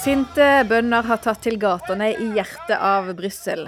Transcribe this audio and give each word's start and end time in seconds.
Sinte 0.00 0.44
bønder 0.64 1.04
har 1.04 1.18
tatt 1.20 1.42
til 1.44 1.58
gatene 1.60 2.06
i 2.16 2.30
hjertet 2.32 2.78
av 2.80 3.10
Brussel. 3.18 3.66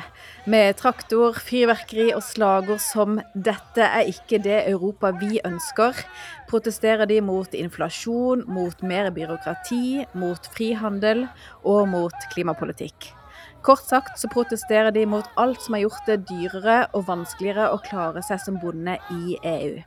Med 0.49 0.79
traktor, 0.81 1.37
fyrverkeri 1.37 2.07
og 2.17 2.23
slagord 2.25 2.81
som 2.81 3.19
'Dette 3.35 3.85
er 3.85 4.09
ikke 4.09 4.41
det 4.41 4.63
Europa 4.71 5.11
vi 5.21 5.43
ønsker', 5.45 6.01
protesterer 6.49 7.05
de 7.05 7.21
mot 7.21 7.53
inflasjon, 7.53 8.47
mot 8.49 8.83
mer 8.83 9.11
byråkrati, 9.11 10.07
mot 10.15 10.49
frihandel 10.57 11.29
og 11.65 11.89
mot 11.89 12.17
klimapolitikk. 12.33 13.13
Kort 13.61 13.85
sagt 13.85 14.17
så 14.19 14.33
protesterer 14.33 14.91
de 14.91 15.05
mot 15.05 15.29
alt 15.37 15.61
som 15.61 15.75
har 15.75 15.85
gjort 15.85 16.07
det 16.07 16.23
dyrere 16.33 16.87
og 16.95 17.09
vanskeligere 17.13 17.75
å 17.75 17.83
klare 17.85 18.25
seg 18.25 18.41
som 18.41 18.57
bonde 18.57 18.97
i 19.13 19.37
EU. 19.45 19.83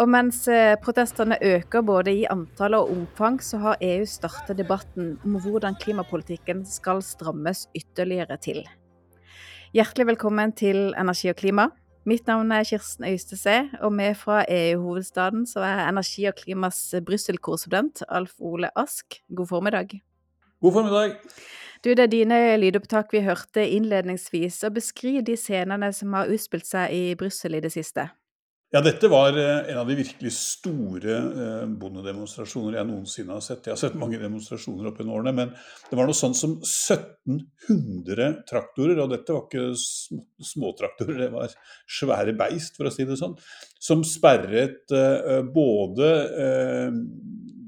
Og 0.00 0.08
mens 0.08 0.46
eh, 0.48 0.72
protestene 0.80 1.36
øker 1.44 1.82
både 1.84 2.14
i 2.22 2.24
antall 2.30 2.78
og 2.78 2.90
omfang, 2.94 3.36
så 3.44 3.58
har 3.60 3.82
EU 3.84 4.06
startet 4.08 4.56
debatten 4.56 5.18
om 5.24 5.36
hvordan 5.36 5.76
klimapolitikken 5.80 6.64
skal 6.64 7.02
strammes 7.04 7.66
ytterligere 7.76 8.38
til. 8.40 8.62
Hjertelig 9.76 10.06
velkommen 10.14 10.54
til 10.56 10.94
Energi 11.00 11.28
og 11.32 11.36
klima. 11.36 11.68
Mitt 12.08 12.26
navn 12.26 12.50
er 12.52 12.64
Kirsten 12.64 13.04
Øystese, 13.04 13.68
og 13.80 13.92
med 13.92 14.16
fra 14.18 14.42
EU-hovedstaden 14.48 15.44
så 15.46 15.60
er 15.60 15.84
Energi 15.88 16.24
og 16.26 16.34
klimas 16.40 16.94
Brussel-korrespondent 17.06 18.02
Alf 18.08 18.32
Ole 18.40 18.72
Ask. 18.76 19.20
God 19.36 19.46
formiddag. 19.46 20.00
God 20.60 20.72
formiddag. 20.72 21.14
Du, 21.84 21.90
Det 21.90 21.98
er 21.98 22.06
dine 22.06 22.56
lydopptak 22.56 23.12
vi 23.12 23.20
hørte 23.20 23.68
innledningsvis. 23.68 24.64
og 24.64 24.74
Beskriv 24.74 25.22
de 25.22 25.36
scenene 25.36 25.92
som 25.92 26.12
har 26.12 26.26
utspilt 26.26 26.66
seg 26.66 26.92
i 26.92 27.14
Brussel 27.14 27.54
i 27.54 27.60
det 27.60 27.72
siste. 27.72 28.08
Ja, 28.72 28.80
dette 28.80 29.08
var 29.12 29.36
eh, 29.36 29.68
en 29.68 29.78
av 29.82 29.88
de 29.88 29.98
virkelig 29.98 30.30
store 30.32 31.16
eh, 31.20 31.64
bondedemonstrasjoner 31.76 32.78
jeg 32.78 32.88
noensinne 32.88 33.34
har 33.36 33.42
sett. 33.44 33.66
Jeg 33.68 33.74
har 33.74 33.80
sett 33.82 33.98
mange 34.00 34.16
demonstrasjoner 34.16 34.86
opp 34.88 34.96
gjennom 34.96 35.18
årene, 35.18 35.34
men 35.36 35.50
det 35.90 35.98
var 35.98 36.08
noe 36.08 36.16
sånn 36.16 36.32
som 36.32 36.54
1700 36.64 38.30
traktorer, 38.48 38.96
og 39.04 39.12
dette 39.12 39.36
var 39.36 39.44
ikke 39.44 39.76
småtraktorer, 40.54 41.18
det 41.20 41.28
var 41.34 41.52
svære 41.98 42.32
beist, 42.38 42.80
for 42.80 42.88
å 42.88 42.94
si 42.94 43.04
det 43.04 43.18
sånn, 43.20 43.36
som 43.76 44.00
sperret 44.08 44.88
eh, 44.96 45.42
både 45.52 46.08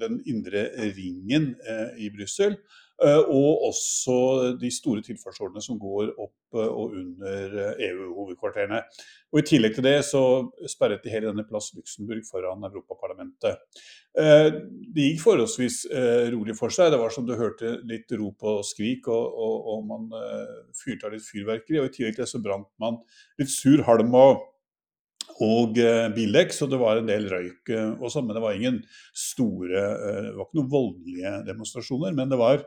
den 0.01 0.23
indre 0.25 0.71
ringen 0.97 1.53
i 2.01 2.09
Brussel 2.17 2.57
og 3.03 3.65
også 3.69 4.17
de 4.61 4.71
store 4.71 5.03
tilfartsårene 5.03 5.63
som 5.63 5.79
går 5.83 6.13
opp 6.15 6.55
eh, 6.55 6.69
og 6.69 6.95
under 6.95 7.57
EU-hovedkvarterene. 7.83 8.79
Eh, 8.79 9.03
e 9.03 9.35
og 9.35 9.41
I 9.41 9.47
tillegg 9.49 9.75
til 9.75 9.87
det 9.87 9.97
så 10.07 10.23
sperret 10.71 11.03
de 11.03 11.11
hele 11.11 11.33
denne 11.33 11.47
plass 11.49 11.73
Luxembourg 11.75 12.23
foran 12.29 12.63
Europaparlamentet. 12.69 13.65
Det 14.15 15.07
gikk 15.09 15.25
forholdsvis 15.25 15.81
rolig 16.31 16.55
for 16.55 16.71
seg. 16.71 16.93
Det 16.95 17.01
var 17.01 17.11
som 17.11 17.27
du 17.27 17.33
hørte 17.35 17.73
litt 17.83 18.15
rop 18.15 18.47
og 18.47 18.61
skrik, 18.63 19.09
og, 19.11 19.25
og, 19.35 19.57
og 19.73 19.89
man 19.89 20.05
fyrte 20.79 21.09
av 21.09 21.17
litt 21.17 21.27
fyrverkeri. 21.27 21.81
Og 21.83 21.89
I 21.89 21.95
tillegg 21.97 22.15
til 22.15 22.23
det 22.23 22.31
så 22.31 22.43
brant 22.45 22.71
man 22.79 23.01
litt 23.43 23.51
sur 23.51 23.83
halm 23.89 24.15
og 24.15 24.51
og 25.43 25.75
bildekk, 26.15 26.53
så 26.55 26.69
det 26.71 26.79
var 26.79 27.01
en 27.01 27.09
del 27.09 27.25
røyk 27.27 27.73
også. 27.75 28.23
Men 28.23 28.37
det 28.37 28.43
var 28.45 28.55
ingen 28.55 28.77
store 29.19 29.83
Det 30.29 30.37
var 30.37 30.47
ikke 30.47 30.61
noen 30.61 30.71
voldelige 30.71 31.33
demonstrasjoner. 31.49 32.15
Men 32.15 32.31
det 32.31 32.39
var 32.39 32.63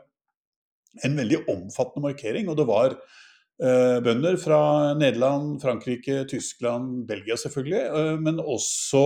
en 1.06 1.16
veldig 1.18 1.44
omfattende 1.46 2.08
markering. 2.10 2.48
Og 2.50 2.58
det 2.58 2.66
var 2.68 2.94
eh, 2.94 3.98
bønder 4.04 4.38
fra 4.42 4.60
Nederland, 4.98 5.58
Frankrike, 5.62 6.24
Tyskland, 6.30 7.04
Belgia 7.08 7.36
selvfølgelig, 7.40 7.82
eh, 7.88 8.14
men 8.22 8.40
også 8.42 9.04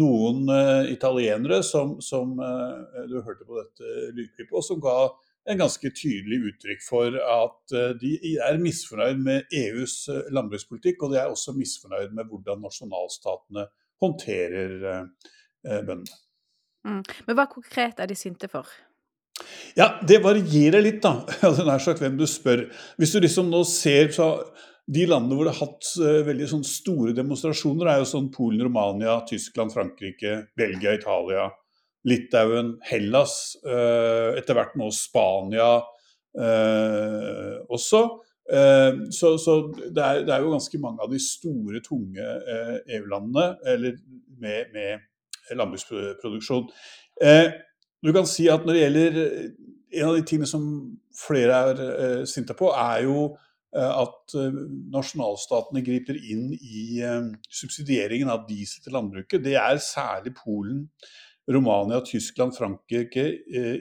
noen 0.00 0.48
eh, 0.48 0.92
italienere 0.92 1.60
som, 1.66 1.98
som 2.00 2.38
eh, 2.40 3.04
du 3.10 3.18
hørte 3.20 3.44
på 3.44 3.58
dette 3.58 4.08
lydklippet, 4.16 4.56
og 4.56 4.64
som 4.64 4.80
ga 4.82 4.96
en 5.50 5.58
ganske 5.58 5.90
tydelig 5.98 6.38
uttrykk 6.52 6.84
for 6.86 7.18
at 7.18 7.76
eh, 7.76 7.92
de 8.00 8.14
er 8.40 8.60
misfornøyd 8.62 9.20
med 9.20 9.56
EUs 9.58 9.96
eh, 10.12 10.28
landbrukspolitikk, 10.32 11.02
og 11.04 11.12
de 11.12 11.20
er 11.20 11.32
også 11.32 11.54
misfornøyd 11.56 12.14
med 12.16 12.30
hvordan 12.30 12.64
nasjonalstatene 12.64 13.68
håndterer 14.02 14.72
bøndene. 15.62 16.16
Mm. 16.82 17.04
Men 17.28 17.36
hva 17.38 17.44
konkret 17.46 18.00
er 18.02 18.08
de 18.10 18.16
sinte 18.18 18.48
for? 18.50 18.66
Ja, 19.78 19.86
det 20.08 20.20
varierer 20.24 20.84
litt, 20.84 21.00
da. 21.04 21.22
Altså, 21.46 21.64
nær 21.66 21.82
sagt 21.82 22.02
hvem 22.02 22.18
du 22.18 22.26
spør. 22.28 22.66
Hvis 23.00 23.14
du 23.14 23.22
liksom 23.22 23.50
nå 23.52 23.64
ser 23.68 24.12
så 24.14 24.34
De 24.92 25.04
landene 25.06 25.36
hvor 25.38 25.46
det 25.46 25.54
har 25.54 25.68
hatt 25.68 25.88
uh, 26.02 26.24
veldig 26.26 26.48
sånn 26.50 26.64
store 26.66 27.14
demonstrasjoner, 27.16 27.88
er 27.88 28.00
jo 28.02 28.08
sånn 28.10 28.32
Polen, 28.34 28.64
Romania, 28.66 29.20
Tyskland, 29.28 29.72
Frankrike, 29.72 30.34
Belgia, 30.58 30.96
Italia, 30.98 31.46
Litauen, 32.08 32.74
Hellas. 32.88 33.36
Uh, 33.62 34.34
etter 34.40 34.58
hvert 34.58 34.74
nå 34.76 34.90
Spania 34.94 35.70
uh, 35.78 37.54
også. 37.70 38.04
Så, 39.14 39.28
så 39.38 39.52
det, 39.70 40.02
er, 40.02 40.24
det, 40.26 40.32
er, 40.34 40.42
jo 40.42 40.50
ganske 40.50 40.78
mange 40.82 41.04
av 41.04 41.12
de 41.12 41.18
store, 41.22 41.78
tunge 41.86 42.24
EU-landene 42.90 43.44
eller 43.70 43.94
med, 44.42 44.74
med 44.74 45.54
landbruksproduksjon. 45.56 46.66
Du 48.02 48.10
kan 48.14 48.26
si 48.26 48.48
at 48.50 48.66
når 48.66 48.74
det 48.74 48.82
gjelder 48.82 49.22
eh, 49.22 49.48
En 49.92 50.08
av 50.08 50.14
de 50.16 50.24
tingene 50.24 50.48
som 50.48 50.62
flere 51.12 51.56
er 51.68 51.80
uh, 51.82 52.20
sinte 52.24 52.54
på, 52.56 52.70
er 52.72 53.02
jo 53.04 53.26
uh, 53.34 53.90
at 54.00 54.36
uh, 54.40 54.62
nasjonalstatene 54.94 55.82
griper 55.84 56.16
inn 56.16 56.46
i 56.56 57.02
subsidieringen 57.52 58.30
av 58.32 58.46
diesel 58.48 58.80
til 58.80 58.96
landbruket. 58.96 59.44
Det 59.44 59.58
er 59.60 59.82
særlig 59.84 60.32
Polen, 60.38 60.86
Romania, 61.44 62.00
Tyskland, 62.08 62.56
Frankrike, 62.56 63.26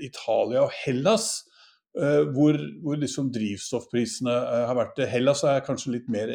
Italia 0.04 0.66
og 0.66 0.76
Hellas. 0.82 1.46
Hvor, 1.92 2.56
hvor, 2.84 2.96
liksom 2.96 3.28
drivstoffprisene 3.36 4.32
har 4.68 4.78
vært. 4.78 5.00
Hellas 5.12 5.42
er 5.44 5.64
kanskje 5.66 5.98
litt 5.98 6.06
mer 6.12 6.30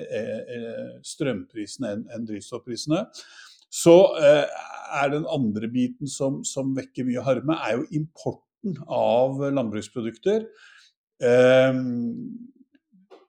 strømprisene 1.00 1.94
enn 1.94 2.02
en 2.12 2.26
drivstoffprisene. 2.28 3.06
Så 3.72 3.94
eh, 4.20 4.44
er 4.96 5.12
den 5.12 5.26
andre 5.30 5.70
biten 5.72 6.10
som, 6.10 6.42
som, 6.46 6.74
vekker 6.76 7.06
mye 7.08 7.24
harme, 7.26 7.58
er 7.66 7.80
jo 7.80 7.88
importen 8.00 8.76
av 8.86 9.40
landbruksprodukter. 9.54 10.46
Eh, 11.22 11.82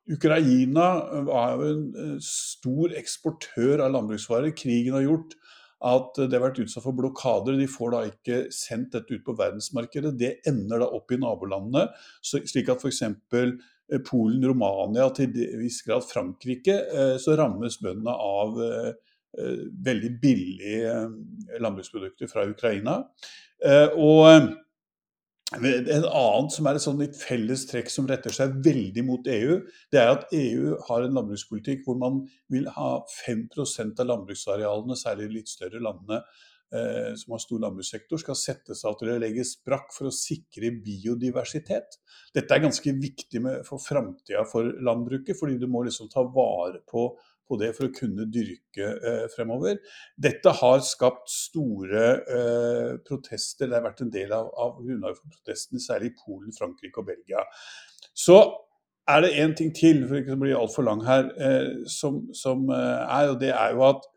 Ukraina 0.08 0.88
var 1.28 1.58
jo 1.58 1.72
en 1.74 2.20
stor 2.24 2.96
eksportør 2.96 3.84
av 3.84 3.92
landbruksvarer. 3.98 4.56
Krigen 4.56 4.96
har 4.96 5.04
gjort 5.04 5.36
at 5.86 6.18
det 6.18 6.34
har 6.34 6.48
vært 6.48 6.62
utsatt 6.64 6.86
for 6.86 6.98
blokader. 6.98 7.58
De 7.60 7.68
får 7.70 7.92
da 7.94 8.04
ikke 8.10 8.38
sendt 8.56 8.96
dette 8.96 9.14
ut 9.14 9.26
på 9.26 9.36
verdensmarkedet. 9.38 10.16
Det 10.18 10.32
ender 10.50 10.82
da 10.82 10.90
opp 10.98 11.12
i 11.14 11.20
nabolandene, 11.22 11.90
slik 12.26 12.72
at 12.74 12.82
f.eks. 12.82 13.04
Eh, 13.06 14.02
Polen, 14.04 14.44
Romania, 14.44 15.08
til 15.16 15.32
viss 15.62 15.80
grad 15.86 16.04
Frankrike, 16.08 16.74
eh, 16.88 17.14
så 17.22 17.38
rammes 17.40 17.78
bøndene 17.84 18.16
av 18.16 18.58
veldig 19.88 20.14
billige 20.22 20.94
eh, 20.94 21.60
landbruksprodukter 21.62 22.30
fra 22.32 22.48
Ukraina. 22.50 23.04
Eh, 23.66 23.94
og 23.98 24.56
en 25.56 26.04
annen 26.04 26.50
som 26.52 26.68
er 26.68 26.76
et 26.76 26.84
sånn 26.84 27.00
felles 27.16 27.64
trekk 27.70 27.92
som 27.92 28.08
retter 28.10 28.34
seg 28.36 28.58
veldig 28.66 29.04
mot 29.08 29.30
EU, 29.32 29.62
det 29.94 30.02
er 30.02 30.12
at 30.12 30.28
EU 30.36 30.76
har 30.90 31.06
en 31.06 31.16
landbrukspolitikk 31.16 31.86
hvor 31.86 31.96
man 32.02 32.26
vil 32.52 32.68
ha 32.76 32.98
5% 33.24 34.04
av 34.04 34.10
landbruksarealene, 34.12 35.00
særlig 35.00 35.30
de 35.30 35.40
litt 35.40 35.54
større 35.54 35.80
landene 35.80 36.20
eh, 36.76 37.14
som 37.16 37.38
har 37.38 37.44
stor 37.46 37.64
landbrukssektor, 37.64 38.20
skal 38.20 38.40
settes 38.40 38.84
av 38.84 38.98
til 39.00 39.14
å 39.14 39.22
legges 39.24 39.56
brakk 39.64 39.96
for 39.96 40.10
å 40.10 40.16
sikre 40.16 40.74
biodiversitet. 40.84 41.96
Dette 42.36 42.52
er 42.52 42.66
ganske 42.68 42.98
viktig 43.00 43.44
med, 43.46 43.64
for 43.70 43.80
framtida 43.80 44.44
for 44.52 44.68
landbruket, 44.84 45.40
fordi 45.40 45.56
du 45.62 45.70
må 45.72 45.86
liksom 45.88 46.12
ta 46.12 46.28
vare 46.28 46.84
på 46.92 47.08
på 47.48 47.58
det 47.62 47.72
for 47.78 47.88
å 47.88 47.96
kunne 47.96 48.28
dyrke 48.32 48.92
eh, 48.96 49.26
fremover. 49.34 49.80
Dette 50.20 50.54
har 50.60 50.84
skapt 50.86 51.32
store 51.32 52.06
eh, 52.38 52.94
protester. 53.08 53.68
Det 53.68 53.78
har 53.78 53.86
vært 53.88 54.06
en 54.06 54.14
del 54.14 54.34
av, 54.36 54.52
av 54.54 54.80
grunnlaget 54.84 55.22
for 55.22 55.36
protestene, 55.38 55.84
særlig 55.84 56.12
i 56.12 56.18
Polen, 56.20 56.56
Frankrike 56.56 57.04
og 57.04 57.10
Belgia. 57.10 57.44
Så 58.18 58.42
er 59.08 59.24
det 59.24 59.36
én 59.40 59.56
ting 59.56 59.72
til, 59.76 60.04
for 60.08 60.20
ikke 60.20 60.36
å 60.36 60.42
bli 60.42 60.56
altfor 60.58 60.88
lang 60.88 61.04
her, 61.08 61.30
eh, 61.40 61.72
som, 61.92 62.26
som 62.36 62.68
eh, 62.74 63.04
er, 63.06 63.32
og 63.32 63.40
det 63.42 63.54
er 63.56 63.76
jo 63.78 63.86
at 63.88 64.08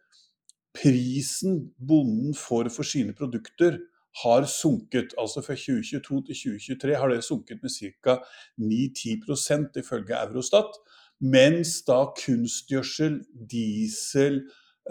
prisen 0.75 1.61
bonden 1.79 2.35
får 2.38 2.71
for 2.75 2.87
sine 2.87 3.15
produkter, 3.17 3.79
har 4.25 4.44
sunket. 4.50 5.15
Altså 5.23 5.43
fra 5.47 5.55
2022 5.55 6.23
til 6.27 6.38
2023 6.43 6.97
har 6.99 7.12
det 7.12 7.23
sunket 7.23 7.62
med 7.62 7.71
ca. 8.03 8.17
9-10% 8.59 9.79
ifølge 9.79 10.19
Eurostat. 10.19 10.81
Mens 11.20 11.82
da 11.84 12.06
kunstgjødsel, 12.17 13.19
diesel, 13.50 14.40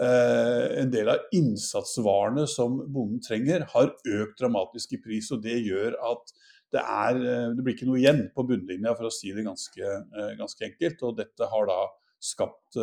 eh, 0.00 0.66
en 0.78 0.92
del 0.92 1.10
av 1.10 1.24
innsatsvarene 1.34 2.46
som 2.48 2.78
bonden 2.86 3.18
trenger, 3.24 3.66
har 3.72 3.90
økt 3.90 4.38
dramatisk 4.38 4.94
i 4.94 5.00
pris. 5.02 5.30
Og 5.34 5.42
det 5.42 5.58
gjør 5.66 5.98
at 6.12 6.32
det, 6.70 6.82
er, 6.84 7.18
eh, 7.18 7.48
det 7.56 7.64
blir 7.64 7.74
ikke 7.74 7.88
noe 7.90 7.98
igjen 7.98 8.28
på 8.34 8.46
bunnlinja, 8.46 8.94
for 8.94 9.10
å 9.10 9.14
si 9.14 9.32
det 9.34 9.46
ganske, 9.48 9.82
eh, 9.82 10.36
ganske 10.38 10.68
enkelt. 10.70 11.02
Og 11.02 11.16
dette 11.18 11.50
har 11.50 11.66
da 11.66 11.80
skapt 12.20 12.76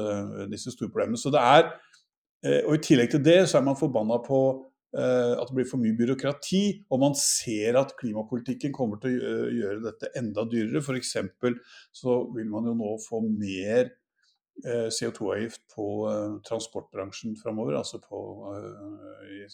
disse 0.50 0.72
store 0.74 0.90
problemene. 0.90 1.18
Så 1.22 1.30
det 1.30 1.38
er, 1.40 1.68
og 2.66 2.74
I 2.74 2.82
tillegg 2.82 3.12
til 3.12 3.22
det 3.22 3.44
så 3.46 3.60
er 3.60 3.66
man 3.68 3.78
forbanna 3.78 4.18
på 4.26 4.40
at 4.96 5.50
det 5.50 5.56
blir 5.58 5.68
for 5.68 5.82
mye 5.82 5.96
byråkrati, 5.98 6.62
og 6.90 7.02
man 7.02 7.16
ser 7.20 7.76
at 7.78 7.92
klimapolitikken 8.00 8.72
kommer 8.74 9.02
til 9.04 9.18
å 9.20 9.34
gjøre 9.52 9.84
dette 9.84 10.10
enda 10.18 10.46
dyrere. 10.48 10.80
F.eks. 10.80 11.12
så 11.92 12.16
vil 12.34 12.48
man 12.50 12.70
jo 12.70 12.76
nå 12.80 12.94
få 13.04 13.20
mer 13.28 13.92
CO2-avgift 14.64 15.66
på 15.76 15.88
transportbransjen 16.48 17.36
framover, 17.38 17.76
altså 17.82 18.00
på, 18.02 18.22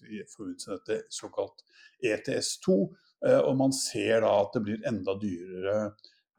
i 0.05 0.21
forbindelse 0.31 0.69
med 0.69 0.85
dette 0.85 1.17
såkalt 1.17 1.65
ETS2. 2.05 2.77
Og 3.33 3.53
man 3.59 3.73
ser 3.75 4.21
da 4.23 4.37
at 4.45 4.55
det 4.55 4.63
blir 4.69 4.87
enda 4.87 5.17
dyrere 5.19 5.79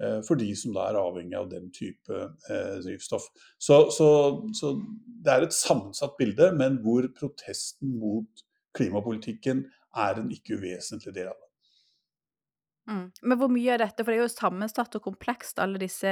Eh, 0.03 0.21
for 0.27 0.39
de 0.39 0.49
som 0.59 0.75
da 0.75 0.89
er 0.89 0.99
avhengig 0.99 1.37
av 1.39 1.51
den 1.53 1.69
type 1.75 2.17
eh, 2.51 2.79
drivstoff. 2.83 3.29
Så, 3.63 3.77
så, 3.95 4.09
så, 4.57 4.73
det 5.23 5.31
er 5.31 5.47
et 5.47 5.55
sammensatt 5.55 6.17
bilde, 6.19 6.51
men 6.59 6.81
hvor 6.83 7.07
protesten 7.15 7.95
mot 8.01 8.44
klimapolitikken 8.75 9.65
er 9.95 10.21
en 10.21 10.31
ikke 10.35 10.59
uvesentlig 10.59 11.15
del 11.15 11.31
av 11.31 11.39
det. 11.39 11.45
Mm. 12.85 13.05
Men 13.23 13.39
hvor 13.41 13.49
mye 13.49 13.73
av 13.73 13.81
dette, 13.81 14.05
for 14.05 14.13
det 14.13 14.19
er 14.19 14.27
jo 14.27 14.29
sammensatt 14.29 14.99
og 14.99 15.07
komplekst, 15.07 15.61
alle 15.63 15.81
disse, 15.81 16.11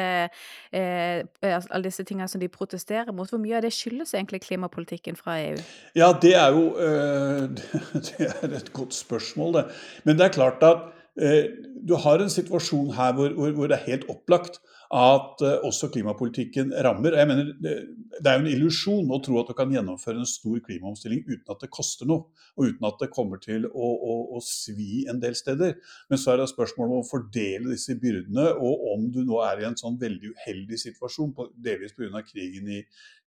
eh, 0.73 1.19
altså, 1.45 1.69
alle 1.69 1.91
disse 1.91 2.07
tingene 2.09 2.31
som 2.33 2.41
de 2.41 2.49
protesterer 2.49 3.13
mot, 3.13 3.29
hvor 3.29 3.43
mye 3.43 3.59
av 3.59 3.67
det 3.67 3.75
skyldes 3.77 4.15
egentlig 4.15 4.41
klimapolitikken 4.47 5.19
fra 5.19 5.37
EU? 5.43 5.61
Ja, 5.99 6.15
det 6.23 6.33
er 6.39 6.57
jo 6.57 6.65
øh, 6.81 7.53
det 8.09 8.31
er 8.31 8.57
et 8.57 8.73
godt 8.73 8.97
spørsmål, 8.97 9.61
det. 9.61 9.67
Men 10.05 10.17
det 10.17 10.31
er 10.31 10.37
klart 10.39 10.65
at 10.65 10.89
Eh, 10.93 11.02
du 11.13 11.93
har 12.01 12.23
en 12.23 12.31
situasjon 12.33 12.95
her 12.97 13.13
hvor, 13.17 13.35
hvor, 13.37 13.51
hvor 13.57 13.69
det 13.69 13.77
er 13.77 13.91
helt 13.91 14.07
opplagt 14.09 14.63
at 14.93 15.41
uh, 15.41 15.65
også 15.65 15.89
klimapolitikken 15.89 16.73
rammer. 16.85 17.15
Jeg 17.17 17.29
mener, 17.29 17.53
det, 17.65 17.73
det 18.19 18.29
er 18.29 18.37
jo 18.37 18.45
en 18.45 18.51
illusjon 18.51 19.13
å 19.13 19.19
tro 19.25 19.39
at 19.41 19.49
du 19.49 19.55
kan 19.57 19.73
gjennomføre 19.73 20.21
en 20.21 20.29
stor 20.29 20.59
klimaomstilling 20.67 21.23
uten 21.31 21.55
at 21.55 21.65
det 21.65 21.71
koster 21.73 22.09
noe, 22.11 22.29
og 22.59 22.69
uten 22.69 22.89
at 22.91 23.01
det 23.01 23.09
kommer 23.15 23.41
til 23.41 23.65
å, 23.71 23.89
å, 23.89 24.17
å 24.37 24.43
svi 24.45 25.07
en 25.09 25.23
del 25.23 25.37
steder. 25.39 25.79
Men 26.13 26.21
så 26.21 26.35
er 26.35 26.43
det 26.43 26.51
spørsmålet 26.53 26.99
om 26.99 27.07
å 27.07 27.09
fordele 27.09 27.73
disse 27.73 27.97
byrdene, 28.03 28.51
og 28.53 28.85
om 28.93 29.09
du 29.15 29.23
nå 29.25 29.41
er 29.47 29.63
i 29.63 29.69
en 29.71 29.79
sånn 29.81 29.97
veldig 30.01 30.35
uheldig 30.37 30.81
situasjon, 30.85 31.33
delvis 31.57 31.97
pga. 31.97 32.21
krigen 32.29 32.69
i, 32.69 32.83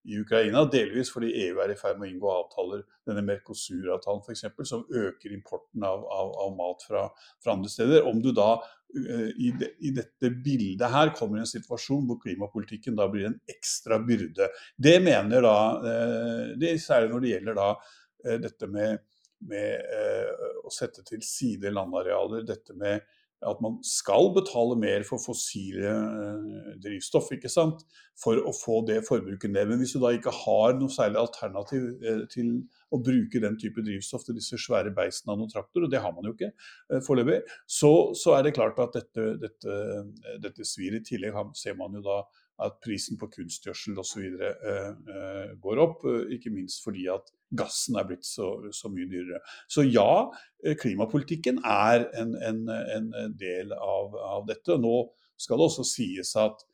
i 0.06 0.18
Ukraina, 0.20 0.62
delvis 0.70 1.10
fordi 1.12 1.32
EU 1.46 1.60
er 1.62 1.72
i 1.72 1.76
ferd 1.78 1.98
med 1.98 2.08
å 2.08 2.12
inngå 2.12 2.30
avtaler, 2.30 2.84
denne 3.08 3.24
Mercosur-avtalen 3.26 4.22
f.eks., 4.22 4.44
som 4.68 4.84
øker 4.86 5.34
importen 5.34 5.84
av, 5.86 6.04
av, 6.06 6.32
av 6.44 6.54
mat 6.58 6.84
fra, 6.86 7.02
fra, 7.42 7.56
andre 7.56 7.72
steder. 7.72 8.06
Om 8.06 8.22
du 8.22 8.30
da 8.36 8.48
uh, 8.60 9.28
i, 9.32 9.50
de, 9.58 9.72
i, 9.82 9.92
dette 9.96 10.30
bildet 10.44 10.86
her 10.92 11.12
kommer 11.16 11.40
i 11.40 11.44
en 11.44 11.50
situasjon 11.50 12.06
hvor 12.06 12.20
klimapolitikken 12.22 12.98
da 12.98 13.08
blir 13.10 13.30
en 13.30 13.38
ekstra 13.50 13.98
byrde. 14.06 14.50
Det 14.78 14.96
mener 15.02 15.44
da, 15.46 15.58
uh, 15.82 16.56
det, 16.60 16.76
særlig 16.82 17.12
når 17.12 17.24
det 17.24 17.34
gjelder 17.34 17.60
da 17.60 17.68
uh, 17.74 18.38
dette 18.46 18.70
med, 18.70 19.04
med 19.46 19.94
å 20.64 20.70
sette 20.72 21.02
til 21.06 21.20
side 21.26 21.74
landarealer, 21.74 22.46
dette 22.46 22.74
med 22.78 23.02
at 23.44 23.60
man 23.60 23.76
skal 23.84 24.30
betale 24.34 24.76
mer 24.80 25.04
for 25.04 25.20
fossile 25.20 25.90
eh, 25.92 26.68
drivstoff 26.82 27.28
ikke 27.36 27.50
sant? 27.52 27.84
for 28.16 28.40
å 28.48 28.52
få 28.56 28.78
det 28.88 29.02
forbruket 29.04 29.52
ned. 29.52 29.68
Men 29.68 29.82
hvis 29.82 29.92
du 29.92 30.00
da 30.00 30.14
ikke 30.16 30.32
har 30.32 30.78
noe 30.78 30.92
særlig 30.92 31.20
alternativ 31.20 31.82
eh, 32.00 32.22
til 32.32 32.54
å 32.88 33.00
bruke 33.04 33.42
den 33.42 33.58
type 33.60 33.84
drivstoff 33.84 34.24
til 34.24 34.38
disse 34.38 34.56
svære 34.62 34.94
beistene 34.96 35.34
av 35.34 35.42
noen 35.42 35.52
traktor, 35.52 35.84
og 35.84 35.92
det 35.92 36.00
har 36.00 36.14
man 36.16 36.24
jo 36.24 36.32
ikke 36.32 36.48
eh, 36.48 37.02
foreløpig, 37.04 37.42
så, 37.68 37.92
så, 38.16 38.38
er 38.38 38.46
det 38.46 38.56
klart 38.56 38.80
at 38.80 38.96
dette, 38.96 39.28
dette, 39.42 39.76
dette 40.40 40.68
svir. 40.68 40.96
I 40.96 41.04
tillegg 41.04 41.36
ser 41.60 41.76
man 41.76 41.98
jo 41.98 42.04
da 42.06 42.22
at 42.64 42.78
prisen 42.84 43.18
på 43.20 43.28
kunstgjødsel 43.32 43.98
osv. 44.00 44.26
Eh, 44.40 44.92
eh, 45.14 45.56
går 45.60 45.80
opp. 45.82 46.04
Eh, 46.08 46.36
ikke 46.36 46.52
minst 46.54 46.84
fordi 46.84 47.06
at 47.12 47.28
gassen 47.56 47.98
er 47.98 48.06
blitt 48.08 48.26
så, 48.26 48.48
så 48.74 48.90
mye 48.92 49.08
dyrere. 49.10 49.42
Så 49.70 49.84
ja, 49.86 50.26
eh, 50.64 50.76
klimapolitikken 50.78 51.60
er 51.64 52.08
en, 52.18 52.34
en, 52.42 52.62
en 52.72 53.36
del 53.38 53.74
av, 53.76 54.16
av, 54.16 54.46
dette. 54.48 54.78
Nå 54.80 54.96
skal 55.36 55.60
det 55.60 55.68
også 55.68 55.86
sies 55.86 56.32
at, 56.40 56.64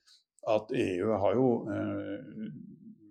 at 0.48 0.70
EU 0.76 1.16
har 1.24 1.38
jo 1.38 1.48
eh, 1.72 2.52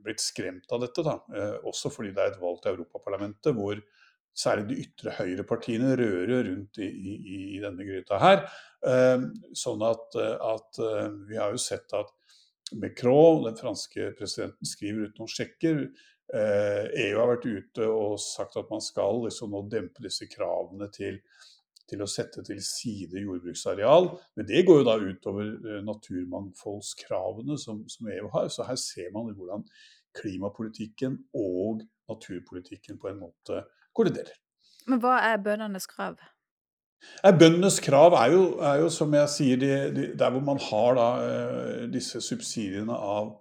blitt 0.06 0.24
skremt 0.24 0.72
av 0.72 0.86
dette. 0.86 1.06
Da. 1.06 1.18
Eh, 1.36 1.58
også 1.68 1.92
fordi 1.94 2.14
det 2.16 2.24
er 2.24 2.34
et 2.34 2.42
valg 2.42 2.64
til 2.64 2.78
Europaparlamentet 2.78 3.58
hvor 3.58 3.84
særlig 4.32 4.70
de 4.70 4.80
ytre 4.86 5.12
høyrepartiene 5.18 5.92
rører 6.00 6.46
rundt 6.48 6.80
i, 6.80 6.88
i, 6.88 7.40
i 7.58 7.60
denne 7.60 7.84
gryta 7.84 8.16
her. 8.22 8.46
sånn 9.60 9.84
at, 9.84 10.16
at 10.16 10.80
vi 11.28 11.36
har 11.36 11.52
jo 11.52 11.60
sett 11.60 11.92
at 12.00 12.14
Macron, 12.80 13.44
den 13.44 13.58
franske 13.60 14.12
presidenten, 14.18 14.68
skriver 14.68 15.10
ut 15.10 15.22
noen 15.22 15.32
sjekker. 15.32 15.84
Eh, 16.32 16.86
EU 17.08 17.18
har 17.20 17.32
vært 17.34 17.48
ute 17.48 17.88
og 17.92 18.20
sagt 18.24 18.56
at 18.60 18.70
man 18.72 18.84
skal 18.84 19.26
liksom 19.26 19.52
nå 19.52 19.66
dempe 19.72 20.04
disse 20.06 20.30
kravene 20.32 20.88
til, 20.96 21.18
til, 21.90 22.04
å 22.04 22.10
sette 22.10 22.44
til 22.48 22.62
side 22.64 23.20
jordbruksareal. 23.20 24.08
Men 24.40 24.48
det 24.48 24.64
går 24.68 24.82
jo 24.82 24.88
da 24.88 24.98
utover 25.02 25.50
eh, 25.52 25.82
naturmangfoldskravene 25.88 27.60
som, 27.60 27.84
som, 27.92 28.12
EU 28.16 28.32
har. 28.36 28.48
Så 28.54 28.68
her 28.68 28.80
ser 28.80 29.12
man 29.16 29.34
hvordan 29.36 29.68
klimapolitikken 30.16 31.20
og 31.36 31.84
naturpolitikken 32.12 33.00
på 33.00 33.12
en 33.12 33.20
måte 33.26 33.66
kolliderer. 33.96 34.38
Men 34.88 35.04
hva 35.04 35.20
er 35.28 35.44
bøndenes 35.44 35.88
krav? 35.88 36.18
Bøndenes 37.22 37.80
krav 37.84 38.16
er 38.18 38.34
jo, 38.34 38.44
er 38.66 38.82
jo, 38.82 38.90
som 38.94 39.14
jeg 39.14 39.30
sier, 39.30 39.58
de, 39.62 39.72
de, 39.96 40.06
der 40.18 40.34
hvor 40.34 40.44
man 40.46 40.62
har 40.62 40.98
da, 40.98 41.08
uh, 41.22 41.82
disse 41.94 42.22
subsidiene 42.24 42.96
av, 42.96 43.34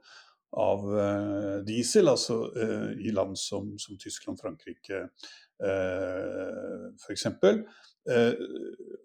av 0.57 0.87
uh, 0.89 1.61
diesel, 1.67 2.11
altså 2.11 2.43
uh, 2.57 2.91
i 2.99 3.13
land 3.15 3.39
som, 3.39 3.73
som 3.79 3.99
Tyskland, 4.01 4.41
Frankrike 4.41 5.05
uh, 5.07 6.91
f.eks. 6.99 7.27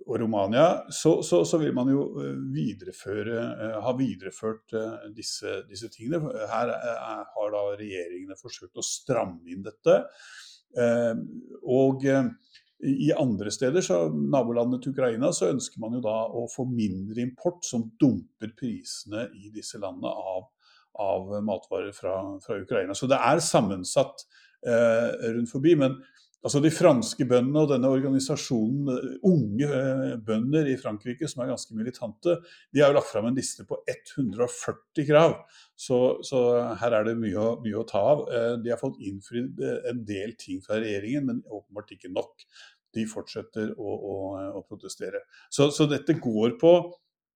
og 0.05 0.19
Romania, 0.21 0.67
så, 0.89 1.19
så, 1.23 1.43
så, 1.45 1.59
vil 1.61 1.73
man 1.75 1.91
jo 1.91 2.05
videreføre, 2.53 3.41
ha 3.83 3.91
videreført 3.97 4.75
disse, 5.13 5.59
disse, 5.69 5.89
tingene. 5.91 6.21
Her 6.49 6.71
har 6.71 7.51
da 7.53 7.63
regjeringene 7.75 8.39
forsøkt 8.39 8.79
å 8.79 8.85
stramme 8.85 9.43
inn 9.51 9.65
dette. 9.67 9.97
og 11.67 12.07
i 12.83 13.11
andre 13.15 13.51
steder, 13.51 13.81
så 13.81 14.09
nabolandet 14.11 14.83
til 14.83 14.91
Ukraina, 14.91 15.31
så 15.33 15.49
ønsker 15.53 15.79
man 15.79 15.95
jo 15.95 16.01
da 16.03 16.15
å 16.27 16.43
få 16.51 16.65
mindre 16.67 17.23
import 17.23 17.63
som 17.65 17.87
dumper 18.01 18.51
prisene 18.59 19.29
i 19.39 19.51
disse 19.53 19.79
landene 19.79 20.11
av, 20.11 20.49
av 21.01 21.31
matvarer 21.45 21.95
fra, 21.95 22.17
fra, 22.43 22.59
Ukraina. 22.61 22.95
Så 22.97 23.07
det 23.11 23.19
er 23.21 23.43
sammensatt 23.43 24.25
eh, 24.67 25.31
rundt 25.37 25.53
forbi. 25.53 25.77
Men 25.79 25.95
altså 26.45 26.61
de 26.61 26.71
franske 26.73 27.25
bøndene 27.27 27.63
og 27.63 27.71
denne 27.71 27.89
organisasjonen, 27.89 28.91
eh, 28.93 29.15
unge 29.25 29.65
eh, 29.65 30.13
bønder 30.27 30.69
i 30.69 30.77
Frankrike 30.79 31.29
som 31.29 31.41
er 31.41 31.51
ganske 31.51 31.77
militante, 31.77 32.37
de 32.73 32.83
har 32.83 32.91
jo 32.91 32.99
lagt 32.99 33.09
fram 33.09 33.29
en 33.29 33.37
liste 33.37 33.65
på 33.67 33.79
140 33.81 35.07
krav. 35.09 35.35
Så, 35.75 35.99
så 36.27 36.43
her 36.81 36.99
er 36.99 37.09
det 37.09 37.17
mye, 37.19 37.47
mye, 37.63 37.81
å 37.81 37.87
ta 37.89 38.03
av. 38.13 38.25
Eh, 38.29 38.51
de 38.61 38.73
har 38.73 38.81
fått 38.81 39.01
innfridd 39.01 39.61
en 39.91 40.05
del 40.07 40.35
ting 40.39 40.61
fra 40.65 40.79
regjeringen, 40.81 41.31
men 41.31 41.43
åpenbart 41.49 41.95
ikke 41.97 42.13
nok 42.13 42.45
de 42.95 43.07
fortsetter 43.09 43.73
å, 43.75 43.95
å, 43.95 44.17
å 44.61 44.63
protestere. 44.69 45.25
Så, 45.51 45.71
så, 45.75 45.89
dette 45.91 46.15
går 46.21 46.55
på 46.61 46.75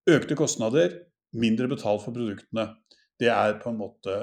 økte 0.10 0.38
kostnader, 0.39 0.94
mindre 1.36 1.68
betalt 1.70 2.06
for 2.06 2.16
produktene. 2.16 2.70
Det 3.20 3.28
er 3.34 3.58
på 3.60 3.74
en 3.74 3.82
måte, 3.82 4.13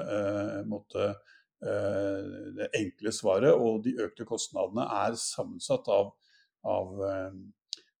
måte 0.65 1.11
det 1.59 2.67
enkle 2.77 3.11
svaret. 3.15 3.55
Og 3.55 3.79
de 3.85 3.95
økte 4.03 4.27
kostnadene 4.29 4.83
er 4.93 5.15
sammensatt 5.17 5.87
av, 5.89 6.11
av 6.69 6.91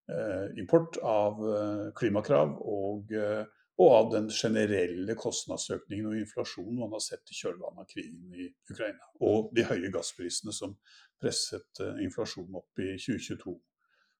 eh, 0.09 0.59
import, 0.59 0.97
av 1.03 1.41
eh, 1.51 1.85
klimakrav 1.97 2.57
og, 2.61 3.11
eh, 3.11 3.43
og, 3.77 3.89
av 3.91 4.11
den 4.13 4.29
generelle 4.33 5.15
kostnadsøkningen 5.19 6.09
og 6.11 6.19
inflasjonen 6.21 6.79
man 6.81 6.95
har 6.95 7.03
sett 7.03 7.33
i 7.33 7.37
kjølvannet 7.37 7.83
av 7.83 7.89
krigen 7.91 8.33
i 8.33 8.49
Ukraina. 8.71 9.11
Og 9.21 9.51
de 9.55 9.65
høye 9.67 9.91
gassprisene 9.93 10.55
som 10.55 10.77
presset 11.21 11.83
eh, 11.83 12.03
inflasjonen 12.05 12.59
opp 12.61 12.83
i 12.83 12.93
2022 12.95 13.57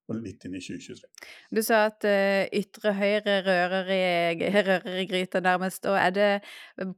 og 0.07 0.19
litt 0.23 0.45
inn 0.47 0.55
i 0.55 0.61
2023. 0.63 1.09
Du 1.51 1.59
sa 1.65 1.81
at 1.89 2.05
uh, 2.07 2.45
ytre 2.55 2.93
høyre 2.95 3.37
rører 3.43 3.89
i, 3.91 4.51
rører 4.67 4.99
i 5.01 5.05
gryta, 5.09 5.41
nærmest. 5.43 5.87
Og 5.89 5.97
er 5.99 6.13
det 6.15 6.29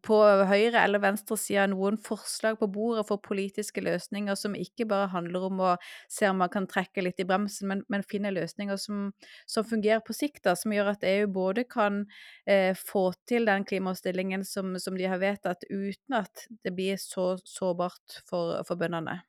på 0.05 0.19
høyre- 0.49 0.83
eller 0.83 1.01
venstresida 1.01 1.65
noen 1.71 1.97
forslag 2.01 2.59
på 2.59 2.69
bordet 2.71 3.07
for 3.09 3.21
politiske 3.25 3.81
løsninger 3.83 4.37
som 4.39 4.57
ikke 4.57 4.87
bare 4.89 5.09
handler 5.13 5.47
om 5.49 5.63
å 5.65 5.71
se 6.11 6.29
om 6.29 6.41
man 6.43 6.53
kan 6.53 6.69
trekke 6.69 7.03
litt 7.05 7.21
i 7.21 7.27
bremsen, 7.29 7.69
men, 7.71 7.83
men 7.89 8.05
finne 8.05 8.33
løsninger 8.35 8.77
som, 8.81 9.09
som, 9.49 9.67
fungerer 9.69 10.03
på 10.05 10.15
sikt, 10.15 10.43
da, 10.45 10.55
som 10.57 10.73
gjør 10.73 10.93
at 10.93 11.07
EU 11.07 11.25
både 11.33 11.65
kan 11.69 12.03
uh, 12.05 12.73
få 12.77 13.09
til 13.29 13.49
den 13.49 13.65
klimaomstillingen 13.65 14.45
som, 14.45 14.75
som, 14.77 14.97
de 14.99 15.09
har 15.09 15.21
vedtatt, 15.21 15.65
uten 15.69 16.21
at 16.21 16.45
det 16.65 16.75
blir 16.77 16.99
så 17.01 17.31
sårbart 17.47 18.21
for, 18.29 18.59
for 18.67 18.79
bøndene? 18.79 19.19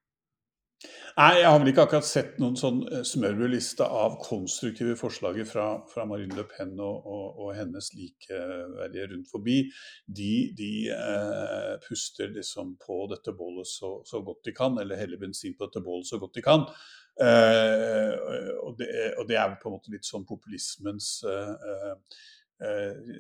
Nei, 0.81 1.43
jeg 1.43 1.49
har 1.51 1.59
vel 1.61 1.69
ikke 1.69 1.83
akkurat 1.85 2.07
sett 2.09 2.39
noen 2.41 2.55
sånn 2.57 2.79
eh, 2.89 3.03
smørbrødliste 3.05 3.85
av 3.85 4.15
konstruktive 4.23 4.95
forslag 4.97 5.41
fra, 5.49 5.67
fra, 5.91 6.07
Marine 6.09 6.39
Le 6.39 6.47
Pen 6.49 6.73
og, 6.81 7.05
og, 7.05 7.43
og 7.45 7.51
hennes 7.59 7.91
likeverdige 7.99 9.11
rundt 9.11 9.29
forbi. 9.29 9.59
De, 10.07 10.31
de 10.57 10.71
eh, 10.95 11.75
puster 11.85 12.33
liksom 12.33 12.73
på 12.81 13.03
dette 13.13 13.35
bålet 13.37 13.69
så, 13.69 13.99
så, 14.09 14.23
godt 14.25 14.49
de 14.49 14.57
kan, 14.57 14.81
eller 14.81 15.01
heller 15.03 15.21
bensin 15.21 15.59
på 15.59 15.69
dette 15.69 15.85
bålet 15.85 16.09
så 16.09 16.21
godt 16.23 16.41
de 16.41 16.47
kan. 16.47 16.65
og, 17.21 18.71
det, 18.79 18.89
og, 19.19 19.27
det, 19.29 19.37
er 19.37 19.59
på 19.61 19.69
en 19.69 19.75
måte 19.75 19.93
litt 19.93 20.07
sånn 20.09 20.25
populismens 20.25 21.19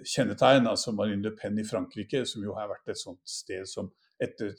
kjennetegn. 0.08 0.70
altså 0.70 0.94
Marine 0.96 1.26
Le 1.26 1.34
Pen 1.36 1.60
i 1.60 1.66
Frankrike, 1.68 2.22
som 2.24 2.46
jo 2.46 2.56
har 2.56 2.70
vært 2.70 2.94
et 2.94 3.02
sånt 3.02 3.20
sted 3.28 3.68
som 3.68 3.92
etter 4.20 4.54